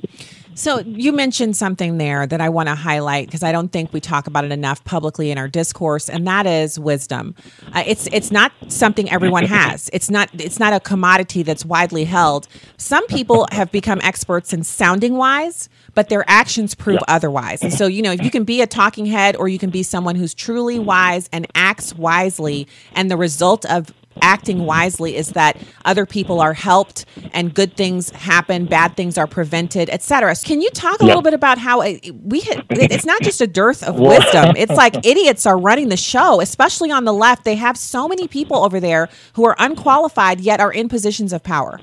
So 0.57 0.79
you 0.79 1.11
mentioned 1.11 1.55
something 1.55 1.99
there 1.99 2.25
that 2.25 2.41
I 2.41 2.49
want 2.49 2.67
to 2.67 2.73
highlight 2.73 3.27
because 3.27 3.43
I 3.43 3.51
don't 3.51 3.71
think 3.71 3.93
we 3.93 4.01
talk 4.01 4.25
about 4.25 4.43
it 4.43 4.51
enough 4.51 4.83
publicly 4.85 5.29
in 5.29 5.37
our 5.37 5.47
discourse, 5.47 6.09
and 6.09 6.25
that 6.25 6.47
is 6.47 6.79
wisdom. 6.79 7.35
Uh, 7.73 7.83
it's 7.85 8.07
it's 8.11 8.31
not 8.31 8.51
something 8.67 9.07
everyone 9.11 9.45
has. 9.59 9.87
It's 9.93 10.09
not 10.09 10.31
it's 10.33 10.59
not 10.59 10.73
a 10.73 10.79
commodity 10.79 11.43
that's 11.43 11.63
widely 11.63 12.05
held. 12.05 12.47
Some 12.77 13.05
people 13.05 13.47
have 13.51 13.71
become 13.71 14.01
experts 14.01 14.51
in 14.51 14.63
sounding 14.63 15.15
wise, 15.15 15.69
but 15.93 16.09
their 16.09 16.27
actions 16.27 16.73
prove 16.73 16.95
yeah. 16.95 17.13
otherwise. 17.15 17.61
And 17.61 17.71
so 17.71 17.85
you 17.85 18.01
know 18.01 18.11
if 18.11 18.23
you 18.23 18.31
can 18.31 18.43
be 18.43 18.59
a 18.61 18.67
talking 18.67 19.05
head 19.05 19.35
or 19.35 19.47
you 19.47 19.59
can 19.59 19.69
be 19.69 19.83
someone 19.83 20.15
who's 20.15 20.33
truly 20.33 20.79
wise 20.79 21.29
and 21.31 21.45
acts 21.53 21.93
wisely, 21.93 22.67
and 22.93 23.11
the 23.11 23.17
result 23.17 23.63
of 23.65 23.93
acting 24.21 24.65
wisely 24.65 25.15
is 25.15 25.29
that 25.29 25.57
other 25.85 26.05
people 26.05 26.39
are 26.39 26.53
helped 26.53 27.05
and 27.33 27.53
good 27.53 27.75
things 27.75 28.09
happen, 28.11 28.65
bad 28.65 28.95
things 28.95 29.17
are 29.17 29.27
prevented, 29.27 29.89
etc. 29.89 30.35
Can 30.43 30.61
you 30.61 30.69
talk 30.71 30.99
a 30.99 31.03
yep. 31.03 31.07
little 31.07 31.21
bit 31.21 31.33
about 31.33 31.57
how 31.57 31.81
it, 31.81 32.13
we 32.23 32.41
it's 32.69 33.05
not 33.05 33.21
just 33.21 33.41
a 33.41 33.47
dearth 33.47 33.83
of 33.83 33.99
wisdom. 33.99 34.55
It's 34.57 34.73
like 34.73 35.05
idiots 35.05 35.45
are 35.45 35.57
running 35.57 35.89
the 35.89 35.97
show, 35.97 36.41
especially 36.41 36.91
on 36.91 37.05
the 37.05 37.13
left. 37.13 37.43
They 37.43 37.55
have 37.55 37.77
so 37.77 38.07
many 38.07 38.27
people 38.27 38.63
over 38.63 38.79
there 38.79 39.07
who 39.33 39.45
are 39.45 39.55
unqualified 39.59 40.39
yet 40.41 40.59
are 40.59 40.71
in 40.71 40.89
positions 40.89 41.31
of 41.31 41.43
power. 41.43 41.79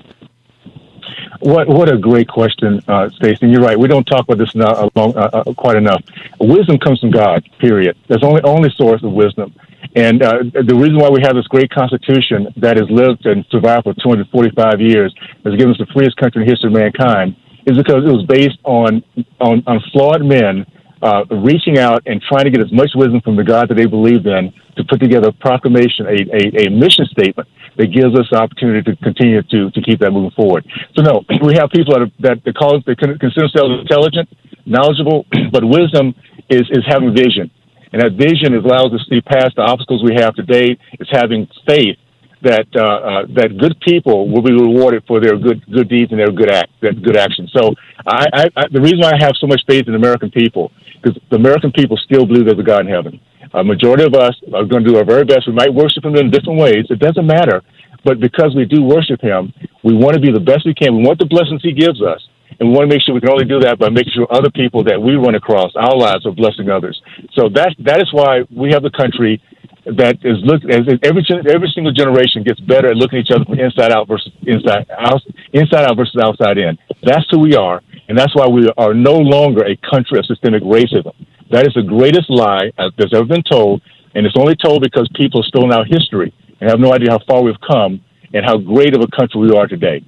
What 1.39 1.67
what 1.67 1.93
a 1.93 1.97
great 1.97 2.27
question, 2.27 2.81
uh, 2.87 3.09
Stacy. 3.11 3.47
You're 3.47 3.61
right. 3.61 3.77
We 3.77 3.87
don't 3.87 4.03
talk 4.05 4.23
about 4.27 4.37
this 4.37 4.55
uh, 4.55 4.89
uh, 4.95 5.09
uh, 5.09 5.53
quite 5.53 5.75
enough. 5.75 6.03
Wisdom 6.39 6.77
comes 6.79 6.99
from 6.99 7.11
God. 7.11 7.47
Period. 7.59 7.97
That's 8.07 8.23
only 8.23 8.41
only 8.43 8.69
source 8.71 9.03
of 9.03 9.11
wisdom. 9.11 9.53
And 9.95 10.23
uh, 10.23 10.43
the 10.53 10.75
reason 10.75 10.97
why 10.97 11.09
we 11.09 11.21
have 11.21 11.35
this 11.35 11.47
great 11.47 11.69
Constitution 11.69 12.47
that 12.57 12.77
has 12.77 12.89
lived 12.89 13.25
and 13.25 13.45
survived 13.51 13.83
for 13.83 13.93
245 13.93 14.81
years, 14.81 15.13
has 15.45 15.55
given 15.55 15.71
us 15.71 15.77
the 15.77 15.87
freest 15.93 16.17
country 16.17 16.41
in 16.41 16.47
the 16.47 16.51
history 16.51 16.69
of 16.69 16.75
mankind, 16.75 17.35
is 17.65 17.77
because 17.77 18.03
it 18.05 18.13
was 18.13 18.25
based 18.27 18.59
on 18.63 19.03
on, 19.39 19.63
on 19.67 19.81
flawed 19.91 20.23
men 20.23 20.65
uh, 21.01 21.25
reaching 21.43 21.77
out 21.77 22.01
and 22.05 22.21
trying 22.21 22.45
to 22.45 22.51
get 22.51 22.61
as 22.61 22.71
much 22.71 22.89
wisdom 22.95 23.21
from 23.21 23.35
the 23.35 23.43
God 23.43 23.69
that 23.69 23.75
they 23.75 23.85
believed 23.85 24.25
in 24.25 24.53
to 24.77 24.83
put 24.83 24.99
together 24.99 25.29
a 25.29 25.33
proclamation, 25.33 26.07
a, 26.07 26.17
a, 26.33 26.67
a 26.67 26.69
mission 26.69 27.05
statement 27.05 27.47
that 27.77 27.87
gives 27.93 28.17
us 28.17 28.25
the 28.31 28.37
opportunity 28.37 28.81
to 28.81 28.95
continue 29.03 29.41
to, 29.43 29.69
to 29.71 29.81
keep 29.81 29.99
that 29.99 30.11
moving 30.11 30.31
forward. 30.31 30.65
So 30.95 31.03
no, 31.03 31.23
we 31.45 31.55
have 31.55 31.69
people 31.69 31.93
that, 31.93 32.01
are, 32.01 32.11
that 32.25 32.41
they 32.43 32.51
they 32.51 32.95
consider 32.95 33.47
themselves 33.47 33.85
intelligent, 33.85 34.29
knowledgeable, 34.65 35.25
but 35.51 35.63
wisdom 35.63 36.15
is, 36.49 36.65
is 36.71 36.83
having 36.87 37.13
vision. 37.13 37.51
And 37.95 38.03
that 38.03 38.19
vision 38.19 38.51
allows 38.59 38.91
us 38.91 39.07
to 39.07 39.15
see 39.15 39.21
past 39.23 39.55
the 39.55 39.63
obstacles 39.63 40.03
we 40.03 40.19
have 40.19 40.35
today. 40.35 40.75
It's 40.99 41.07
having 41.15 41.47
faith 41.63 41.95
that 42.43 42.67
uh, 42.75 42.83
uh, 42.83 43.23
that 43.39 43.55
good 43.55 43.79
people 43.87 44.27
will 44.27 44.43
be 44.43 44.51
rewarded 44.51 45.07
for 45.07 45.23
their 45.23 45.39
good 45.39 45.63
good 45.71 45.87
deeds 45.87 46.11
and 46.11 46.19
their 46.19 46.27
good 46.35 46.51
act 46.51 46.75
good 46.83 47.15
action. 47.15 47.47
So 47.55 47.71
I, 48.03 48.27
I, 48.33 48.43
I, 48.51 48.63
the 48.67 48.83
reason 48.83 48.99
why 48.99 49.15
I 49.15 49.23
have 49.23 49.39
so 49.39 49.47
much 49.47 49.63
faith 49.63 49.87
in 49.87 49.95
the 49.95 50.01
American 50.03 50.29
people 50.29 50.75
because 50.99 51.15
the 51.31 51.39
American 51.39 51.71
people 51.71 51.95
still 52.03 52.27
believe 52.27 52.51
there's 52.51 52.59
a 52.59 52.67
God 52.67 52.83
in 52.83 52.91
heaven. 52.91 53.15
A 53.55 53.63
majority 53.63 54.03
of 54.03 54.13
us 54.13 54.35
are 54.51 54.67
going 54.67 54.83
to 54.83 54.91
do 54.91 54.97
our 54.99 55.07
very 55.07 55.23
best. 55.23 55.47
We 55.47 55.55
might 55.55 55.71
worship 55.71 56.03
Him 56.03 56.19
in 56.19 56.27
different 56.29 56.59
ways. 56.59 56.91
It 56.91 56.99
doesn't 56.99 57.25
matter. 57.25 57.63
But 58.03 58.19
because 58.19 58.51
we 58.59 58.65
do 58.65 58.83
worship 58.83 59.23
Him, 59.23 59.53
we 59.87 59.95
want 59.95 60.15
to 60.15 60.21
be 60.21 60.35
the 60.35 60.43
best 60.43 60.67
we 60.67 60.75
can. 60.75 60.99
We 60.99 61.07
want 61.07 61.23
the 61.23 61.31
blessings 61.31 61.63
He 61.63 61.71
gives 61.71 62.03
us. 62.03 62.19
And 62.59 62.69
we 62.69 62.75
want 62.75 62.89
to 62.89 62.95
make 62.95 63.03
sure 63.03 63.13
we 63.13 63.19
can 63.19 63.31
only 63.31 63.45
do 63.45 63.59
that 63.59 63.79
by 63.79 63.89
making 63.89 64.13
sure 64.15 64.27
other 64.31 64.49
people 64.49 64.83
that 64.85 65.01
we 65.01 65.15
run 65.15 65.35
across 65.35 65.71
our 65.75 65.95
lives 65.95 66.25
are 66.25 66.31
blessing 66.31 66.69
others. 66.69 66.99
So 67.33 67.49
that 67.49 67.75
that 67.79 67.99
is 68.01 68.07
why 68.13 68.47
we 68.49 68.71
have 68.71 68.83
the 68.83 68.91
country 68.95 69.41
that 69.85 70.17
is 70.25 70.41
look 70.41 70.63
as 70.65 70.87
every 71.03 71.21
every 71.45 71.69
single 71.75 71.93
generation 71.93 72.43
gets 72.43 72.59
better 72.61 72.89
at 72.89 72.97
looking 72.97 73.19
at 73.19 73.25
each 73.25 73.35
other 73.35 73.45
from 73.45 73.59
inside 73.59 73.91
out 73.91 74.07
versus 74.07 74.31
inside 74.47 74.87
out 74.89 75.21
inside 75.53 75.85
out 75.85 75.97
versus 75.97 76.17
outside 76.21 76.57
in. 76.57 76.77
That's 77.03 77.25
who 77.29 77.39
we 77.39 77.55
are, 77.55 77.81
and 78.07 78.17
that's 78.17 78.33
why 78.35 78.47
we 78.47 78.69
are 78.77 78.93
no 78.93 79.13
longer 79.13 79.65
a 79.65 79.75
country 79.85 80.17
of 80.17 80.25
systemic 80.25 80.63
racism. 80.63 81.13
That 81.51 81.67
is 81.67 81.73
the 81.75 81.83
greatest 81.83 82.29
lie 82.29 82.71
uh, 82.79 82.89
that's 82.97 83.13
ever 83.13 83.25
been 83.25 83.43
told, 83.43 83.83
and 84.15 84.25
it's 84.25 84.35
only 84.37 84.55
told 84.55 84.81
because 84.81 85.07
people 85.13 85.43
have 85.43 85.47
stolen 85.49 85.71
our 85.71 85.85
history 85.85 86.33
and 86.59 86.69
have 86.69 86.79
no 86.79 86.93
idea 86.93 87.11
how 87.11 87.19
far 87.27 87.43
we've 87.43 87.61
come 87.61 88.01
and 88.33 88.43
how 88.43 88.57
great 88.57 88.95
of 88.95 89.01
a 89.01 89.07
country 89.15 89.39
we 89.39 89.55
are 89.55 89.67
today. 89.67 90.03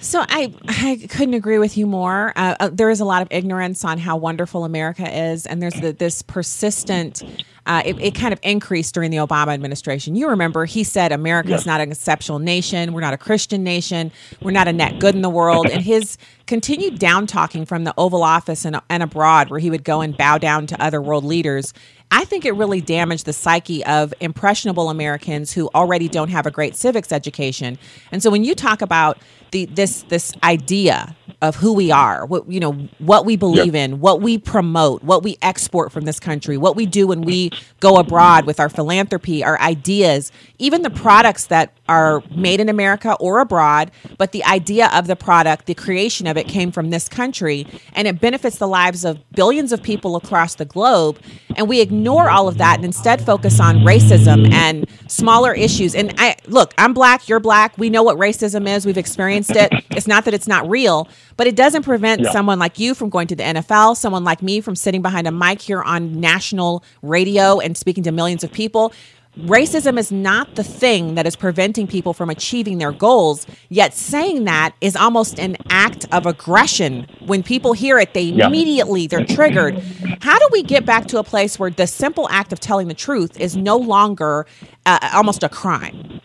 So 0.00 0.24
I 0.28 0.52
I 0.68 1.06
couldn't 1.08 1.34
agree 1.34 1.58
with 1.58 1.76
you 1.76 1.86
more. 1.86 2.32
Uh, 2.36 2.56
uh, 2.58 2.70
there 2.72 2.90
is 2.90 3.00
a 3.00 3.04
lot 3.04 3.22
of 3.22 3.28
ignorance 3.30 3.84
on 3.84 3.98
how 3.98 4.16
wonderful 4.16 4.64
America 4.64 5.08
is, 5.08 5.46
and 5.46 5.62
there's 5.62 5.74
the, 5.74 5.92
this 5.92 6.22
persistent. 6.22 7.22
Uh, 7.64 7.80
it, 7.84 7.96
it, 8.00 8.14
kind 8.16 8.32
of 8.32 8.40
increased 8.42 8.92
during 8.92 9.12
the 9.12 9.18
Obama 9.18 9.54
administration. 9.54 10.16
You 10.16 10.28
remember 10.30 10.64
he 10.64 10.82
said 10.82 11.12
America 11.12 11.50
is 11.50 11.60
yes. 11.60 11.66
not 11.66 11.80
an 11.80 11.92
exceptional 11.92 12.40
nation. 12.40 12.92
We're 12.92 13.02
not 13.02 13.14
a 13.14 13.18
Christian 13.18 13.62
nation. 13.62 14.10
We're 14.40 14.50
not 14.50 14.66
a 14.66 14.72
net 14.72 14.98
good 14.98 15.14
in 15.14 15.22
the 15.22 15.30
world. 15.30 15.68
And 15.68 15.80
his 15.80 16.18
continued 16.52 16.98
down 16.98 17.26
talking 17.26 17.64
from 17.64 17.84
the 17.84 17.94
Oval 17.96 18.22
Office 18.22 18.66
and, 18.66 18.78
and 18.90 19.02
abroad, 19.02 19.48
where 19.48 19.58
he 19.58 19.70
would 19.70 19.84
go 19.84 20.02
and 20.02 20.14
bow 20.14 20.36
down 20.36 20.66
to 20.66 20.78
other 20.82 21.00
world 21.00 21.24
leaders, 21.24 21.72
I 22.10 22.26
think 22.26 22.44
it 22.44 22.52
really 22.52 22.82
damaged 22.82 23.24
the 23.24 23.32
psyche 23.32 23.82
of 23.86 24.12
impressionable 24.20 24.90
Americans 24.90 25.50
who 25.50 25.70
already 25.74 26.08
don't 26.08 26.28
have 26.28 26.44
a 26.44 26.50
great 26.50 26.76
civics 26.76 27.10
education. 27.10 27.78
And 28.10 28.22
so 28.22 28.30
when 28.30 28.44
you 28.44 28.54
talk 28.54 28.82
about 28.82 29.16
the 29.50 29.64
this 29.66 30.02
this 30.04 30.32
idea 30.42 31.16
of 31.40 31.56
who 31.56 31.72
we 31.72 31.90
are, 31.90 32.26
what 32.26 32.48
you 32.50 32.60
know, 32.60 32.72
what 32.98 33.24
we 33.24 33.36
believe 33.36 33.74
yep. 33.74 33.90
in, 33.90 34.00
what 34.00 34.20
we 34.20 34.36
promote, 34.36 35.02
what 35.02 35.22
we 35.22 35.38
export 35.40 35.90
from 35.90 36.04
this 36.04 36.20
country, 36.20 36.58
what 36.58 36.76
we 36.76 36.84
do 36.84 37.06
when 37.06 37.22
we 37.22 37.50
go 37.80 37.96
abroad 37.96 38.44
with 38.44 38.60
our 38.60 38.68
philanthropy, 38.68 39.42
our 39.42 39.58
ideas, 39.60 40.30
even 40.58 40.82
the 40.82 40.90
products 40.90 41.46
that 41.46 41.72
are 41.88 42.22
made 42.34 42.60
in 42.60 42.68
America 42.68 43.16
or 43.20 43.40
abroad, 43.40 43.90
but 44.18 44.32
the 44.32 44.44
idea 44.44 44.90
of 44.92 45.06
the 45.06 45.16
product, 45.16 45.66
the 45.66 45.74
creation 45.74 46.26
of 46.26 46.36
it 46.36 46.41
came 46.46 46.72
from 46.72 46.90
this 46.90 47.08
country 47.08 47.66
and 47.94 48.08
it 48.08 48.20
benefits 48.20 48.58
the 48.58 48.68
lives 48.68 49.04
of 49.04 49.18
billions 49.32 49.72
of 49.72 49.82
people 49.82 50.16
across 50.16 50.54
the 50.54 50.64
globe. 50.64 51.18
And 51.56 51.68
we 51.68 51.80
ignore 51.80 52.30
all 52.30 52.48
of 52.48 52.58
that 52.58 52.76
and 52.76 52.84
instead 52.84 53.24
focus 53.24 53.60
on 53.60 53.78
racism 53.78 54.50
and 54.52 54.86
smaller 55.08 55.54
issues. 55.54 55.94
And 55.94 56.14
I 56.18 56.36
look, 56.46 56.72
I'm 56.78 56.94
black, 56.94 57.28
you're 57.28 57.40
black. 57.40 57.76
We 57.78 57.90
know 57.90 58.02
what 58.02 58.16
racism 58.16 58.68
is. 58.68 58.86
We've 58.86 58.98
experienced 58.98 59.52
it. 59.54 59.72
It's 59.90 60.06
not 60.06 60.24
that 60.24 60.34
it's 60.34 60.48
not 60.48 60.68
real, 60.68 61.08
but 61.36 61.46
it 61.46 61.56
doesn't 61.56 61.82
prevent 61.82 62.22
yeah. 62.22 62.32
someone 62.32 62.58
like 62.58 62.78
you 62.78 62.94
from 62.94 63.10
going 63.10 63.26
to 63.28 63.36
the 63.36 63.42
NFL, 63.42 63.96
someone 63.96 64.24
like 64.24 64.42
me 64.42 64.60
from 64.60 64.76
sitting 64.76 65.02
behind 65.02 65.26
a 65.26 65.32
mic 65.32 65.60
here 65.60 65.82
on 65.82 66.20
national 66.20 66.84
radio 67.02 67.60
and 67.60 67.76
speaking 67.76 68.02
to 68.04 68.12
millions 68.12 68.42
of 68.44 68.52
people 68.52 68.92
Racism 69.38 69.98
is 69.98 70.12
not 70.12 70.56
the 70.56 70.62
thing 70.62 71.14
that 71.14 71.26
is 71.26 71.36
preventing 71.36 71.86
people 71.86 72.12
from 72.12 72.28
achieving 72.28 72.76
their 72.76 72.92
goals, 72.92 73.46
yet 73.70 73.94
saying 73.94 74.44
that 74.44 74.74
is 74.82 74.94
almost 74.94 75.40
an 75.40 75.56
act 75.70 76.06
of 76.12 76.26
aggression. 76.26 77.06
When 77.24 77.42
people 77.42 77.72
hear 77.72 77.98
it, 77.98 78.12
they 78.12 78.24
yeah. 78.24 78.46
immediately 78.46 79.06
they're 79.06 79.24
triggered. 79.24 79.78
How 80.20 80.38
do 80.38 80.48
we 80.52 80.62
get 80.62 80.84
back 80.84 81.06
to 81.06 81.18
a 81.18 81.24
place 81.24 81.58
where 81.58 81.70
the 81.70 81.86
simple 81.86 82.28
act 82.28 82.52
of 82.52 82.60
telling 82.60 82.88
the 82.88 82.94
truth 82.94 83.40
is 83.40 83.56
no 83.56 83.78
longer 83.78 84.46
uh, 84.84 84.98
almost 85.14 85.42
a 85.42 85.48
crime? 85.48 86.20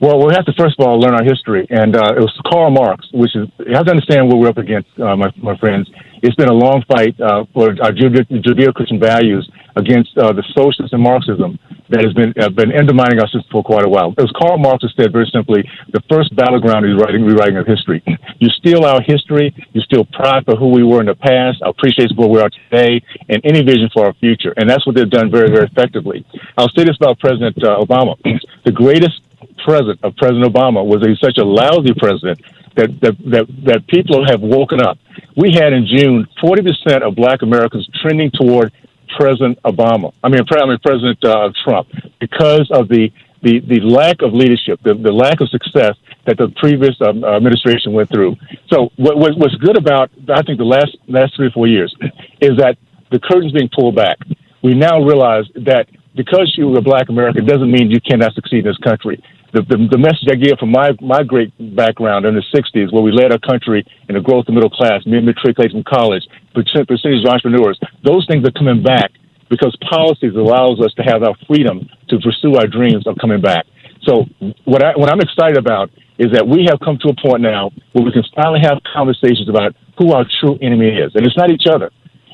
Well, 0.00 0.26
we 0.26 0.32
have 0.34 0.46
to 0.46 0.54
first 0.58 0.76
of 0.78 0.86
all 0.86 0.98
learn 0.98 1.14
our 1.14 1.24
history, 1.24 1.66
and 1.68 1.96
uh, 1.96 2.14
it 2.16 2.20
was 2.20 2.32
Karl 2.50 2.70
Marx, 2.70 3.06
which 3.12 3.36
is 3.36 3.46
you 3.58 3.74
have 3.74 3.84
to 3.84 3.90
understand 3.90 4.28
what 4.28 4.38
we're 4.38 4.48
up 4.48 4.58
against, 4.58 4.88
uh, 4.98 5.16
my, 5.16 5.30
my 5.36 5.56
friends. 5.58 5.86
It's 6.26 6.34
been 6.34 6.48
a 6.48 6.52
long 6.66 6.82
fight 6.90 7.14
uh, 7.20 7.44
for 7.54 7.70
our 7.78 7.92
Judeo-Christian 7.94 8.98
values 8.98 9.48
against 9.76 10.10
uh, 10.18 10.32
the 10.32 10.42
socialists 10.58 10.92
and 10.92 11.00
Marxism 11.00 11.56
that 11.88 12.02
has 12.02 12.10
been 12.18 12.34
uh, 12.34 12.50
been 12.50 12.74
undermining 12.74 13.22
our 13.22 13.30
system 13.30 13.46
for 13.52 13.62
quite 13.62 13.86
a 13.86 13.88
while. 13.88 14.10
As 14.18 14.26
Karl 14.34 14.58
Marx 14.58 14.82
who 14.82 14.90
said 14.98 15.12
very 15.12 15.30
simply, 15.30 15.62
the 15.94 16.02
first 16.10 16.34
battleground 16.34 16.82
is 16.82 16.98
writing, 16.98 17.22
rewriting 17.22 17.58
of 17.58 17.66
history. 17.66 18.02
You 18.38 18.50
steal 18.50 18.84
our 18.84 19.00
history, 19.00 19.54
you 19.72 19.80
steal 19.80 20.04
pride 20.04 20.44
for 20.44 20.56
who 20.56 20.68
we 20.68 20.84
were 20.84 21.00
in 21.00 21.06
the 21.06 21.14
past, 21.14 21.62
our 21.62 21.70
appreciation 21.70 22.14
for 22.16 22.28
where 22.28 22.42
we 22.42 22.44
are 22.44 22.50
today, 22.52 23.00
and 23.30 23.40
any 23.44 23.64
vision 23.64 23.88
for 23.94 24.04
our 24.04 24.12
future. 24.20 24.52
And 24.58 24.68
that's 24.68 24.84
what 24.84 24.94
they've 24.94 25.08
done 25.08 25.30
very, 25.30 25.48
very 25.48 25.64
effectively. 25.64 26.26
I'll 26.58 26.68
say 26.76 26.84
this 26.84 26.96
about 27.00 27.18
President 27.18 27.56
uh, 27.64 27.80
Obama. 27.80 28.12
the 28.66 28.72
greatest 28.72 29.22
present 29.64 29.98
of 30.02 30.14
President 30.16 30.52
Obama 30.52 30.84
was 30.84 31.00
that 31.00 31.08
he's 31.08 31.20
such 31.20 31.38
a 31.38 31.44
lousy 31.44 31.94
president 31.96 32.44
that, 32.76 33.00
that, 33.00 33.16
that, 33.30 33.46
that 33.64 33.86
people 33.88 34.24
have 34.26 34.40
woken 34.40 34.80
up. 34.80 34.98
We 35.36 35.52
had 35.52 35.72
in 35.72 35.86
June 35.86 36.26
40% 36.42 37.02
of 37.02 37.14
black 37.16 37.42
Americans 37.42 37.88
trending 38.02 38.30
toward 38.30 38.72
President 39.16 39.58
Obama. 39.62 40.12
I 40.22 40.28
mean, 40.28 40.40
I 40.50 40.66
mean 40.66 40.78
President 40.82 41.24
uh, 41.24 41.50
Trump, 41.64 41.88
because 42.20 42.68
of 42.70 42.88
the, 42.88 43.10
the, 43.42 43.60
the 43.60 43.80
lack 43.80 44.22
of 44.22 44.32
leadership, 44.32 44.80
the, 44.82 44.94
the 44.94 45.12
lack 45.12 45.40
of 45.40 45.48
success 45.48 45.96
that 46.26 46.36
the 46.36 46.48
previous 46.56 46.94
um, 47.00 47.24
administration 47.24 47.92
went 47.92 48.10
through. 48.10 48.36
So, 48.68 48.90
what, 48.96 49.16
what's 49.16 49.54
good 49.56 49.78
about 49.78 50.10
I 50.28 50.42
think 50.42 50.58
the 50.58 50.64
last 50.64 50.96
last 51.06 51.36
three 51.36 51.46
or 51.46 51.50
four 51.50 51.68
years 51.68 51.94
is 52.40 52.56
that 52.58 52.76
the 53.12 53.20
curtain's 53.20 53.52
being 53.52 53.70
pulled 53.72 53.94
back. 53.94 54.18
We 54.62 54.74
now 54.74 55.02
realize 55.04 55.44
that 55.54 55.88
because 56.16 56.52
you 56.58 56.74
are 56.74 56.78
a 56.78 56.82
black 56.82 57.08
American 57.08 57.46
doesn't 57.46 57.70
mean 57.70 57.90
you 57.90 58.00
cannot 58.00 58.34
succeed 58.34 58.60
in 58.60 58.64
this 58.64 58.78
country 58.78 59.22
the, 59.56 59.64
the, 59.64 59.96
the 59.96 60.00
message 60.00 60.28
I 60.28 60.36
give 60.36 60.60
from 60.60 60.70
my, 60.70 60.92
my 61.00 61.24
great 61.24 61.48
background 61.74 62.28
in 62.28 62.36
the 62.36 62.44
60s, 62.52 62.92
where 62.92 63.00
we 63.00 63.10
led 63.10 63.32
our 63.32 63.40
country 63.40 63.80
in 64.08 64.14
the 64.14 64.20
growth 64.20 64.44
of 64.44 64.52
the 64.52 64.56
middle 64.60 64.68
class, 64.70 65.00
mid-matriculate 65.08 65.72
from 65.72 65.84
college, 65.88 66.28
percentage 66.52 67.24
of 67.24 67.32
entrepreneurs, 67.32 67.80
those 68.04 68.28
things 68.28 68.44
are 68.44 68.52
coming 68.52 68.84
back 68.84 69.10
because 69.48 69.72
policies 69.88 70.36
allows 70.36 70.80
us 70.84 70.92
to 71.00 71.02
have 71.02 71.22
our 71.24 71.32
freedom 71.48 71.88
to 72.12 72.20
pursue 72.20 72.60
our 72.60 72.66
dreams 72.68 73.06
of 73.08 73.16
coming 73.16 73.40
back. 73.40 73.64
So 74.04 74.28
what, 74.68 74.84
I, 74.84 74.92
what 74.92 75.08
I'm 75.08 75.20
excited 75.24 75.56
about 75.56 75.88
is 76.18 76.32
that 76.32 76.44
we 76.44 76.68
have 76.68 76.76
come 76.84 76.98
to 77.00 77.08
a 77.08 77.16
point 77.16 77.40
now 77.40 77.72
where 77.92 78.04
we 78.04 78.12
can 78.12 78.24
finally 78.36 78.60
have 78.60 78.78
conversations 78.92 79.48
about 79.48 79.72
who 79.96 80.12
our 80.12 80.28
true 80.40 80.58
enemy 80.60 80.92
is. 80.92 81.16
And 81.16 81.24
it's 81.24 81.36
not 81.36 81.50
each 81.50 81.66
other. 81.68 81.90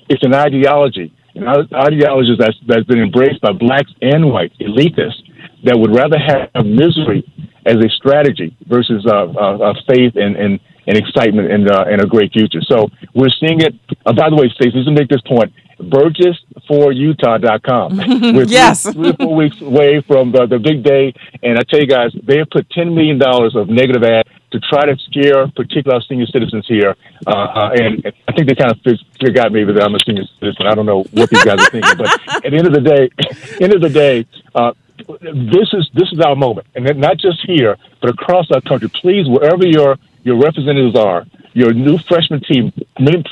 It's 0.08 0.22
an 0.26 0.34
ideology, 0.34 1.14
an 1.34 1.46
ideology 1.70 2.34
that's, 2.38 2.58
that's 2.66 2.86
been 2.86 3.00
embraced 3.00 3.40
by 3.40 3.52
blacks 3.52 3.90
and 4.02 4.30
whites, 4.30 4.54
elitists, 4.58 5.21
that 5.64 5.78
would 5.78 5.94
rather 5.94 6.18
have 6.18 6.66
misery 6.66 7.24
as 7.64 7.76
a 7.76 7.88
strategy 7.90 8.56
versus 8.66 9.06
uh, 9.06 9.26
uh, 9.26 9.58
uh, 9.58 9.72
faith 9.86 10.16
and, 10.16 10.34
and, 10.36 10.58
and 10.86 10.96
excitement 10.96 11.50
and, 11.50 11.70
uh, 11.70 11.84
and 11.86 12.02
a 12.02 12.06
great 12.06 12.32
future. 12.32 12.60
So 12.62 12.88
we're 13.14 13.30
seeing 13.40 13.60
it. 13.60 13.74
Uh, 14.04 14.12
by 14.12 14.28
the 14.30 14.36
way, 14.36 14.48
Stacy, 14.54 14.72
just 14.72 14.86
to 14.86 14.92
make 14.92 15.08
this 15.08 15.22
point, 15.22 15.52
BurgessForUtah.com. 15.78 17.96
we're 18.34 18.44
yes. 18.44 18.82
three, 18.82 18.92
three 18.92 19.10
or 19.10 19.14
four 19.14 19.34
weeks 19.34 19.60
away 19.60 20.00
from 20.00 20.32
the, 20.32 20.46
the 20.46 20.58
big 20.58 20.82
day. 20.82 21.12
And 21.42 21.58
I 21.58 21.62
tell 21.62 21.80
you 21.80 21.86
guys, 21.86 22.12
they 22.22 22.38
have 22.38 22.48
put 22.50 22.68
$10 22.70 22.94
million 22.94 23.20
of 23.22 23.68
negative 23.68 24.02
ads 24.02 24.28
to 24.52 24.60
try 24.60 24.86
to 24.86 24.96
scare 25.06 25.48
particular 25.48 26.00
senior 26.08 26.26
citizens 26.26 26.64
here. 26.68 26.96
Uh, 27.26 27.30
uh, 27.30 27.70
and 27.74 28.12
I 28.28 28.32
think 28.32 28.48
they 28.48 28.54
kind 28.54 28.70
of 28.70 28.78
figured 28.82 29.38
out 29.38 29.50
maybe 29.52 29.72
that 29.72 29.82
I'm 29.82 29.94
a 29.94 29.98
senior 30.04 30.24
citizen. 30.38 30.66
I 30.66 30.74
don't 30.74 30.86
know 30.86 31.02
what 31.12 31.30
these 31.30 31.44
guys 31.44 31.60
are 31.60 31.70
thinking. 31.70 31.96
But 31.96 32.44
at 32.44 32.50
the 32.50 32.56
end 32.56 32.66
of 32.66 32.74
the 32.74 32.80
day, 32.80 33.08
end 33.60 33.74
of 33.74 33.80
the 33.80 33.88
day, 33.88 34.26
uh, 34.54 34.72
this 35.20 35.68
is 35.72 35.90
this 35.94 36.12
is 36.12 36.20
our 36.20 36.36
moment, 36.36 36.66
and 36.74 36.84
not 36.98 37.18
just 37.18 37.40
here, 37.46 37.76
but 38.00 38.10
across 38.10 38.50
our 38.50 38.60
country. 38.60 38.88
Please, 38.88 39.28
wherever 39.28 39.66
your 39.66 39.96
your 40.22 40.38
representatives 40.38 40.96
are, 40.96 41.26
your 41.54 41.72
new 41.72 41.98
freshman 41.98 42.40
team, 42.40 42.72
many, 42.98 43.22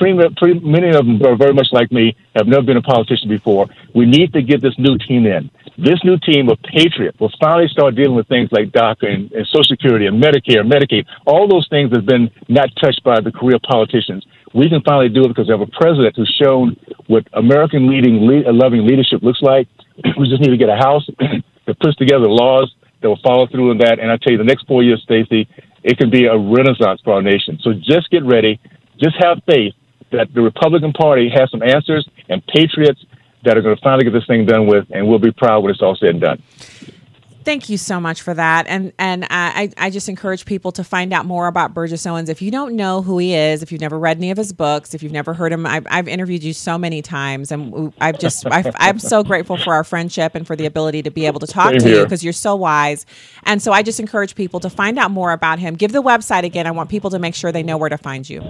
many 0.61 0.89
of 0.89 1.05
them 1.05 1.21
are 1.25 1.35
very 1.35 1.53
much 1.53 1.67
like 1.71 1.91
me, 1.91 2.15
have 2.35 2.47
never 2.47 2.61
been 2.61 2.77
a 2.77 2.81
politician 2.81 3.29
before. 3.29 3.67
We 3.95 4.05
need 4.05 4.33
to 4.33 4.41
get 4.41 4.61
this 4.61 4.77
new 4.77 4.97
team 4.97 5.25
in. 5.25 5.49
This 5.77 6.03
new 6.03 6.17
team 6.17 6.49
of 6.49 6.61
patriots 6.61 7.19
will 7.19 7.31
finally 7.39 7.67
start 7.69 7.95
dealing 7.95 8.15
with 8.15 8.27
things 8.27 8.49
like 8.51 8.69
DACA 8.71 9.07
and, 9.07 9.31
and 9.31 9.47
Social 9.47 9.63
Security 9.63 10.05
and 10.05 10.21
Medicare, 10.21 10.67
Medicaid, 10.67 11.05
all 11.25 11.47
those 11.47 11.67
things 11.69 11.89
that 11.91 11.97
have 11.99 12.05
been 12.05 12.29
not 12.49 12.69
touched 12.79 13.03
by 13.03 13.19
the 13.19 13.31
career 13.31 13.57
politicians. 13.63 14.25
We 14.53 14.69
can 14.69 14.81
finally 14.81 15.09
do 15.09 15.23
it 15.23 15.29
because 15.29 15.47
we 15.47 15.51
have 15.51 15.61
a 15.61 15.71
president 15.71 16.15
who's 16.17 16.35
shown 16.41 16.75
what 17.07 17.25
American 17.33 17.89
leading, 17.89 18.27
lead, 18.27 18.45
loving 18.47 18.85
leadership 18.85 19.23
looks 19.23 19.41
like. 19.41 19.67
we 20.19 20.27
just 20.27 20.41
need 20.41 20.51
to 20.51 20.57
get 20.57 20.69
a 20.69 20.75
House 20.75 21.07
that 21.65 21.79
puts 21.79 21.95
together 21.97 22.27
laws 22.27 22.73
that 23.01 23.09
will 23.09 23.19
follow 23.23 23.47
through 23.47 23.71
on 23.71 23.77
that. 23.79 23.99
And 23.99 24.11
I 24.11 24.17
tell 24.17 24.31
you, 24.31 24.37
the 24.37 24.43
next 24.43 24.67
four 24.67 24.83
years, 24.83 25.01
Stacy, 25.03 25.47
it 25.83 25.97
can 25.97 26.09
be 26.09 26.25
a 26.25 26.37
renaissance 26.37 27.01
for 27.03 27.13
our 27.13 27.21
nation. 27.21 27.59
So 27.61 27.73
just 27.73 28.09
get 28.09 28.23
ready. 28.23 28.59
Just 29.01 29.15
have 29.19 29.41
faith 29.47 29.73
that 30.11 30.33
the 30.33 30.41
Republican 30.41 30.93
Party 30.93 31.29
has 31.33 31.49
some 31.49 31.63
answers 31.63 32.07
and 32.29 32.45
patriots 32.47 33.03
that 33.43 33.57
are 33.57 33.61
going 33.61 33.75
to 33.75 33.81
finally 33.81 34.03
get 34.03 34.13
this 34.13 34.27
thing 34.27 34.45
done 34.45 34.67
with, 34.67 34.85
and 34.91 35.07
we'll 35.07 35.19
be 35.19 35.31
proud 35.31 35.63
when 35.63 35.71
it's 35.71 35.81
all 35.81 35.95
said 35.95 36.09
and 36.09 36.21
done. 36.21 36.43
Thank 37.43 37.69
you 37.69 37.77
so 37.77 37.99
much 37.99 38.21
for 38.21 38.35
that, 38.35 38.67
and 38.67 38.93
and 38.99 39.25
I 39.29 39.71
I 39.75 39.89
just 39.89 40.07
encourage 40.07 40.45
people 40.45 40.71
to 40.73 40.83
find 40.83 41.11
out 41.11 41.25
more 41.25 41.47
about 41.47 41.73
Burgess 41.73 42.05
Owens. 42.05 42.29
If 42.29 42.39
you 42.39 42.51
don't 42.51 42.75
know 42.75 43.01
who 43.01 43.17
he 43.17 43.33
is, 43.33 43.63
if 43.63 43.71
you've 43.71 43.81
never 43.81 43.97
read 43.97 44.17
any 44.17 44.29
of 44.29 44.37
his 44.37 44.53
books, 44.53 44.93
if 44.93 45.01
you've 45.01 45.11
never 45.11 45.33
heard 45.33 45.51
him, 45.51 45.65
I've, 45.65 45.87
I've 45.89 46.07
interviewed 46.07 46.43
you 46.43 46.53
so 46.53 46.77
many 46.77 47.01
times, 47.01 47.51
and 47.51 47.91
I've 47.99 48.19
just 48.19 48.45
i 48.51 48.71
am 48.79 48.99
so 48.99 49.23
grateful 49.23 49.57
for 49.57 49.73
our 49.73 49.83
friendship 49.83 50.35
and 50.35 50.45
for 50.45 50.55
the 50.55 50.67
ability 50.67 51.01
to 51.03 51.09
be 51.09 51.25
able 51.25 51.39
to 51.39 51.47
talk 51.47 51.71
Same 51.71 51.79
to 51.79 51.87
here. 51.87 51.97
you 51.97 52.03
because 52.03 52.23
you're 52.23 52.31
so 52.31 52.55
wise. 52.55 53.07
And 53.43 53.59
so 53.59 53.71
I 53.71 53.81
just 53.81 53.99
encourage 53.99 54.35
people 54.35 54.59
to 54.59 54.69
find 54.69 54.99
out 54.99 55.09
more 55.09 55.31
about 55.31 55.57
him. 55.57 55.73
Give 55.75 55.91
the 55.91 56.03
website 56.03 56.43
again. 56.43 56.67
I 56.67 56.71
want 56.71 56.91
people 56.91 57.09
to 57.09 57.17
make 57.17 57.33
sure 57.33 57.51
they 57.51 57.63
know 57.63 57.77
where 57.77 57.89
to 57.89 57.97
find 57.97 58.29
you. 58.29 58.41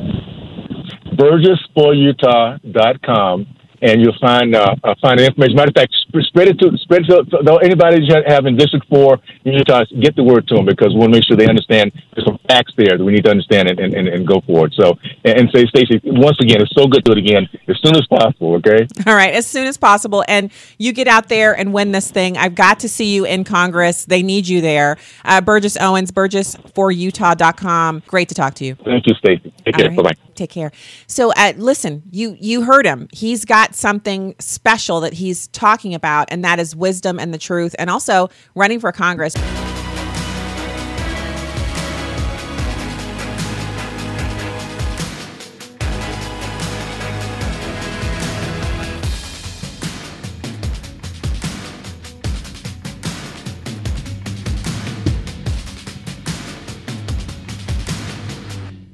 BurgessForUtah.com 1.16 3.48
and 3.82 4.02
you'll 4.02 4.18
find 4.22 4.56
uh, 4.56 4.76
uh, 4.84 4.96
find 5.02 5.20
the 5.20 5.26
information. 5.26 5.56
Matter 5.56 5.70
of 5.70 5.76
fact, 5.76 5.94
spread 6.28 6.48
it 6.48 6.60
to 6.60 6.78
spread 6.78 7.02
it 7.02 7.08
to 7.08 7.26
though 7.44 7.58
anybody 7.58 8.08
having 8.28 8.56
District 8.56 8.86
Four 8.88 9.20
in 9.46 9.54
Utah, 9.54 9.84
get 10.00 10.16
the 10.16 10.24
word 10.24 10.48
to 10.48 10.56
them 10.56 10.66
because 10.66 10.94
we 10.94 11.00
want 11.00 11.14
to 11.14 11.18
make 11.18 11.26
sure 11.26 11.36
they 11.36 11.50
understand 11.50 11.92
there's 12.14 12.26
some 12.26 12.40
facts 12.48 12.74
there 12.78 12.98
that 12.98 13.04
we 13.04 13.12
need 13.14 13.26
to 13.26 13.32
understand 13.32 13.70
and, 13.70 13.80
and, 13.80 14.08
and 14.08 14.28
go 14.28 14.42
forward. 14.42 14.74
So 14.78 14.98
and, 15.26 15.40
and 15.40 15.50
say, 15.54 15.66
Stacy, 15.66 16.00
once 16.04 16.38
again, 16.40 16.62
it's 16.62 16.74
so 16.76 16.88
good 16.88 17.04
to 17.06 17.14
do 17.14 17.18
it 17.18 17.26
again 17.26 17.48
as 17.68 17.78
soon 17.84 17.96
as 17.96 18.06
possible. 18.08 18.56
Okay. 18.56 18.88
All 19.08 19.16
right, 19.16 19.34
as 19.34 19.48
soon 19.48 19.68
as 19.68 19.78
possible, 19.78 20.24
and 20.28 20.52
you 20.78 20.94
get 20.94 21.08
out 21.08 21.30
there 21.30 21.58
and 21.58 21.74
win 21.74 21.92
this 21.92 22.12
thing. 22.12 22.38
I've 22.38 22.56
got 22.56 22.80
to 22.82 22.90
see 22.90 23.14
you 23.14 23.26
in 23.26 23.44
Congress. 23.44 24.06
They 24.06 24.22
need 24.22 24.48
you 24.48 24.62
there. 24.62 24.98
Uh, 25.26 25.42
Burgess 25.42 25.78
Owens, 25.78 26.12
BurgessForUtah.com. 26.12 28.04
Great 28.08 28.30
to 28.30 28.36
talk 28.36 28.54
to 28.56 28.66
you. 28.66 28.76
Thank 28.76 29.08
you, 29.08 29.16
Stacy. 29.16 29.54
Take 29.66 29.76
care. 29.76 29.88
Right. 29.88 29.98
Bye 29.98 30.04
bye. 30.04 30.16
Take 30.36 30.50
care. 30.50 30.72
So, 31.08 31.32
uh, 31.36 31.54
listen, 31.58 32.04
you 32.12 32.38
you 32.40 32.64
heard 32.64 32.86
him. 32.86 33.08
He's 33.12 33.46
something 33.74 34.36
special 34.40 35.00
that 35.02 35.14
he's 35.14 35.48
talking 35.48 35.94
about, 35.94 36.28
and 36.32 36.44
that 36.44 36.60
is 36.60 36.76
wisdom 36.76 37.20
and 37.20 37.34
the 37.34 37.38
truth, 37.38 37.76
and 37.80 37.90
also 37.90 38.30
running 38.56 38.80
for 38.80 38.92
Congress. 38.92 39.34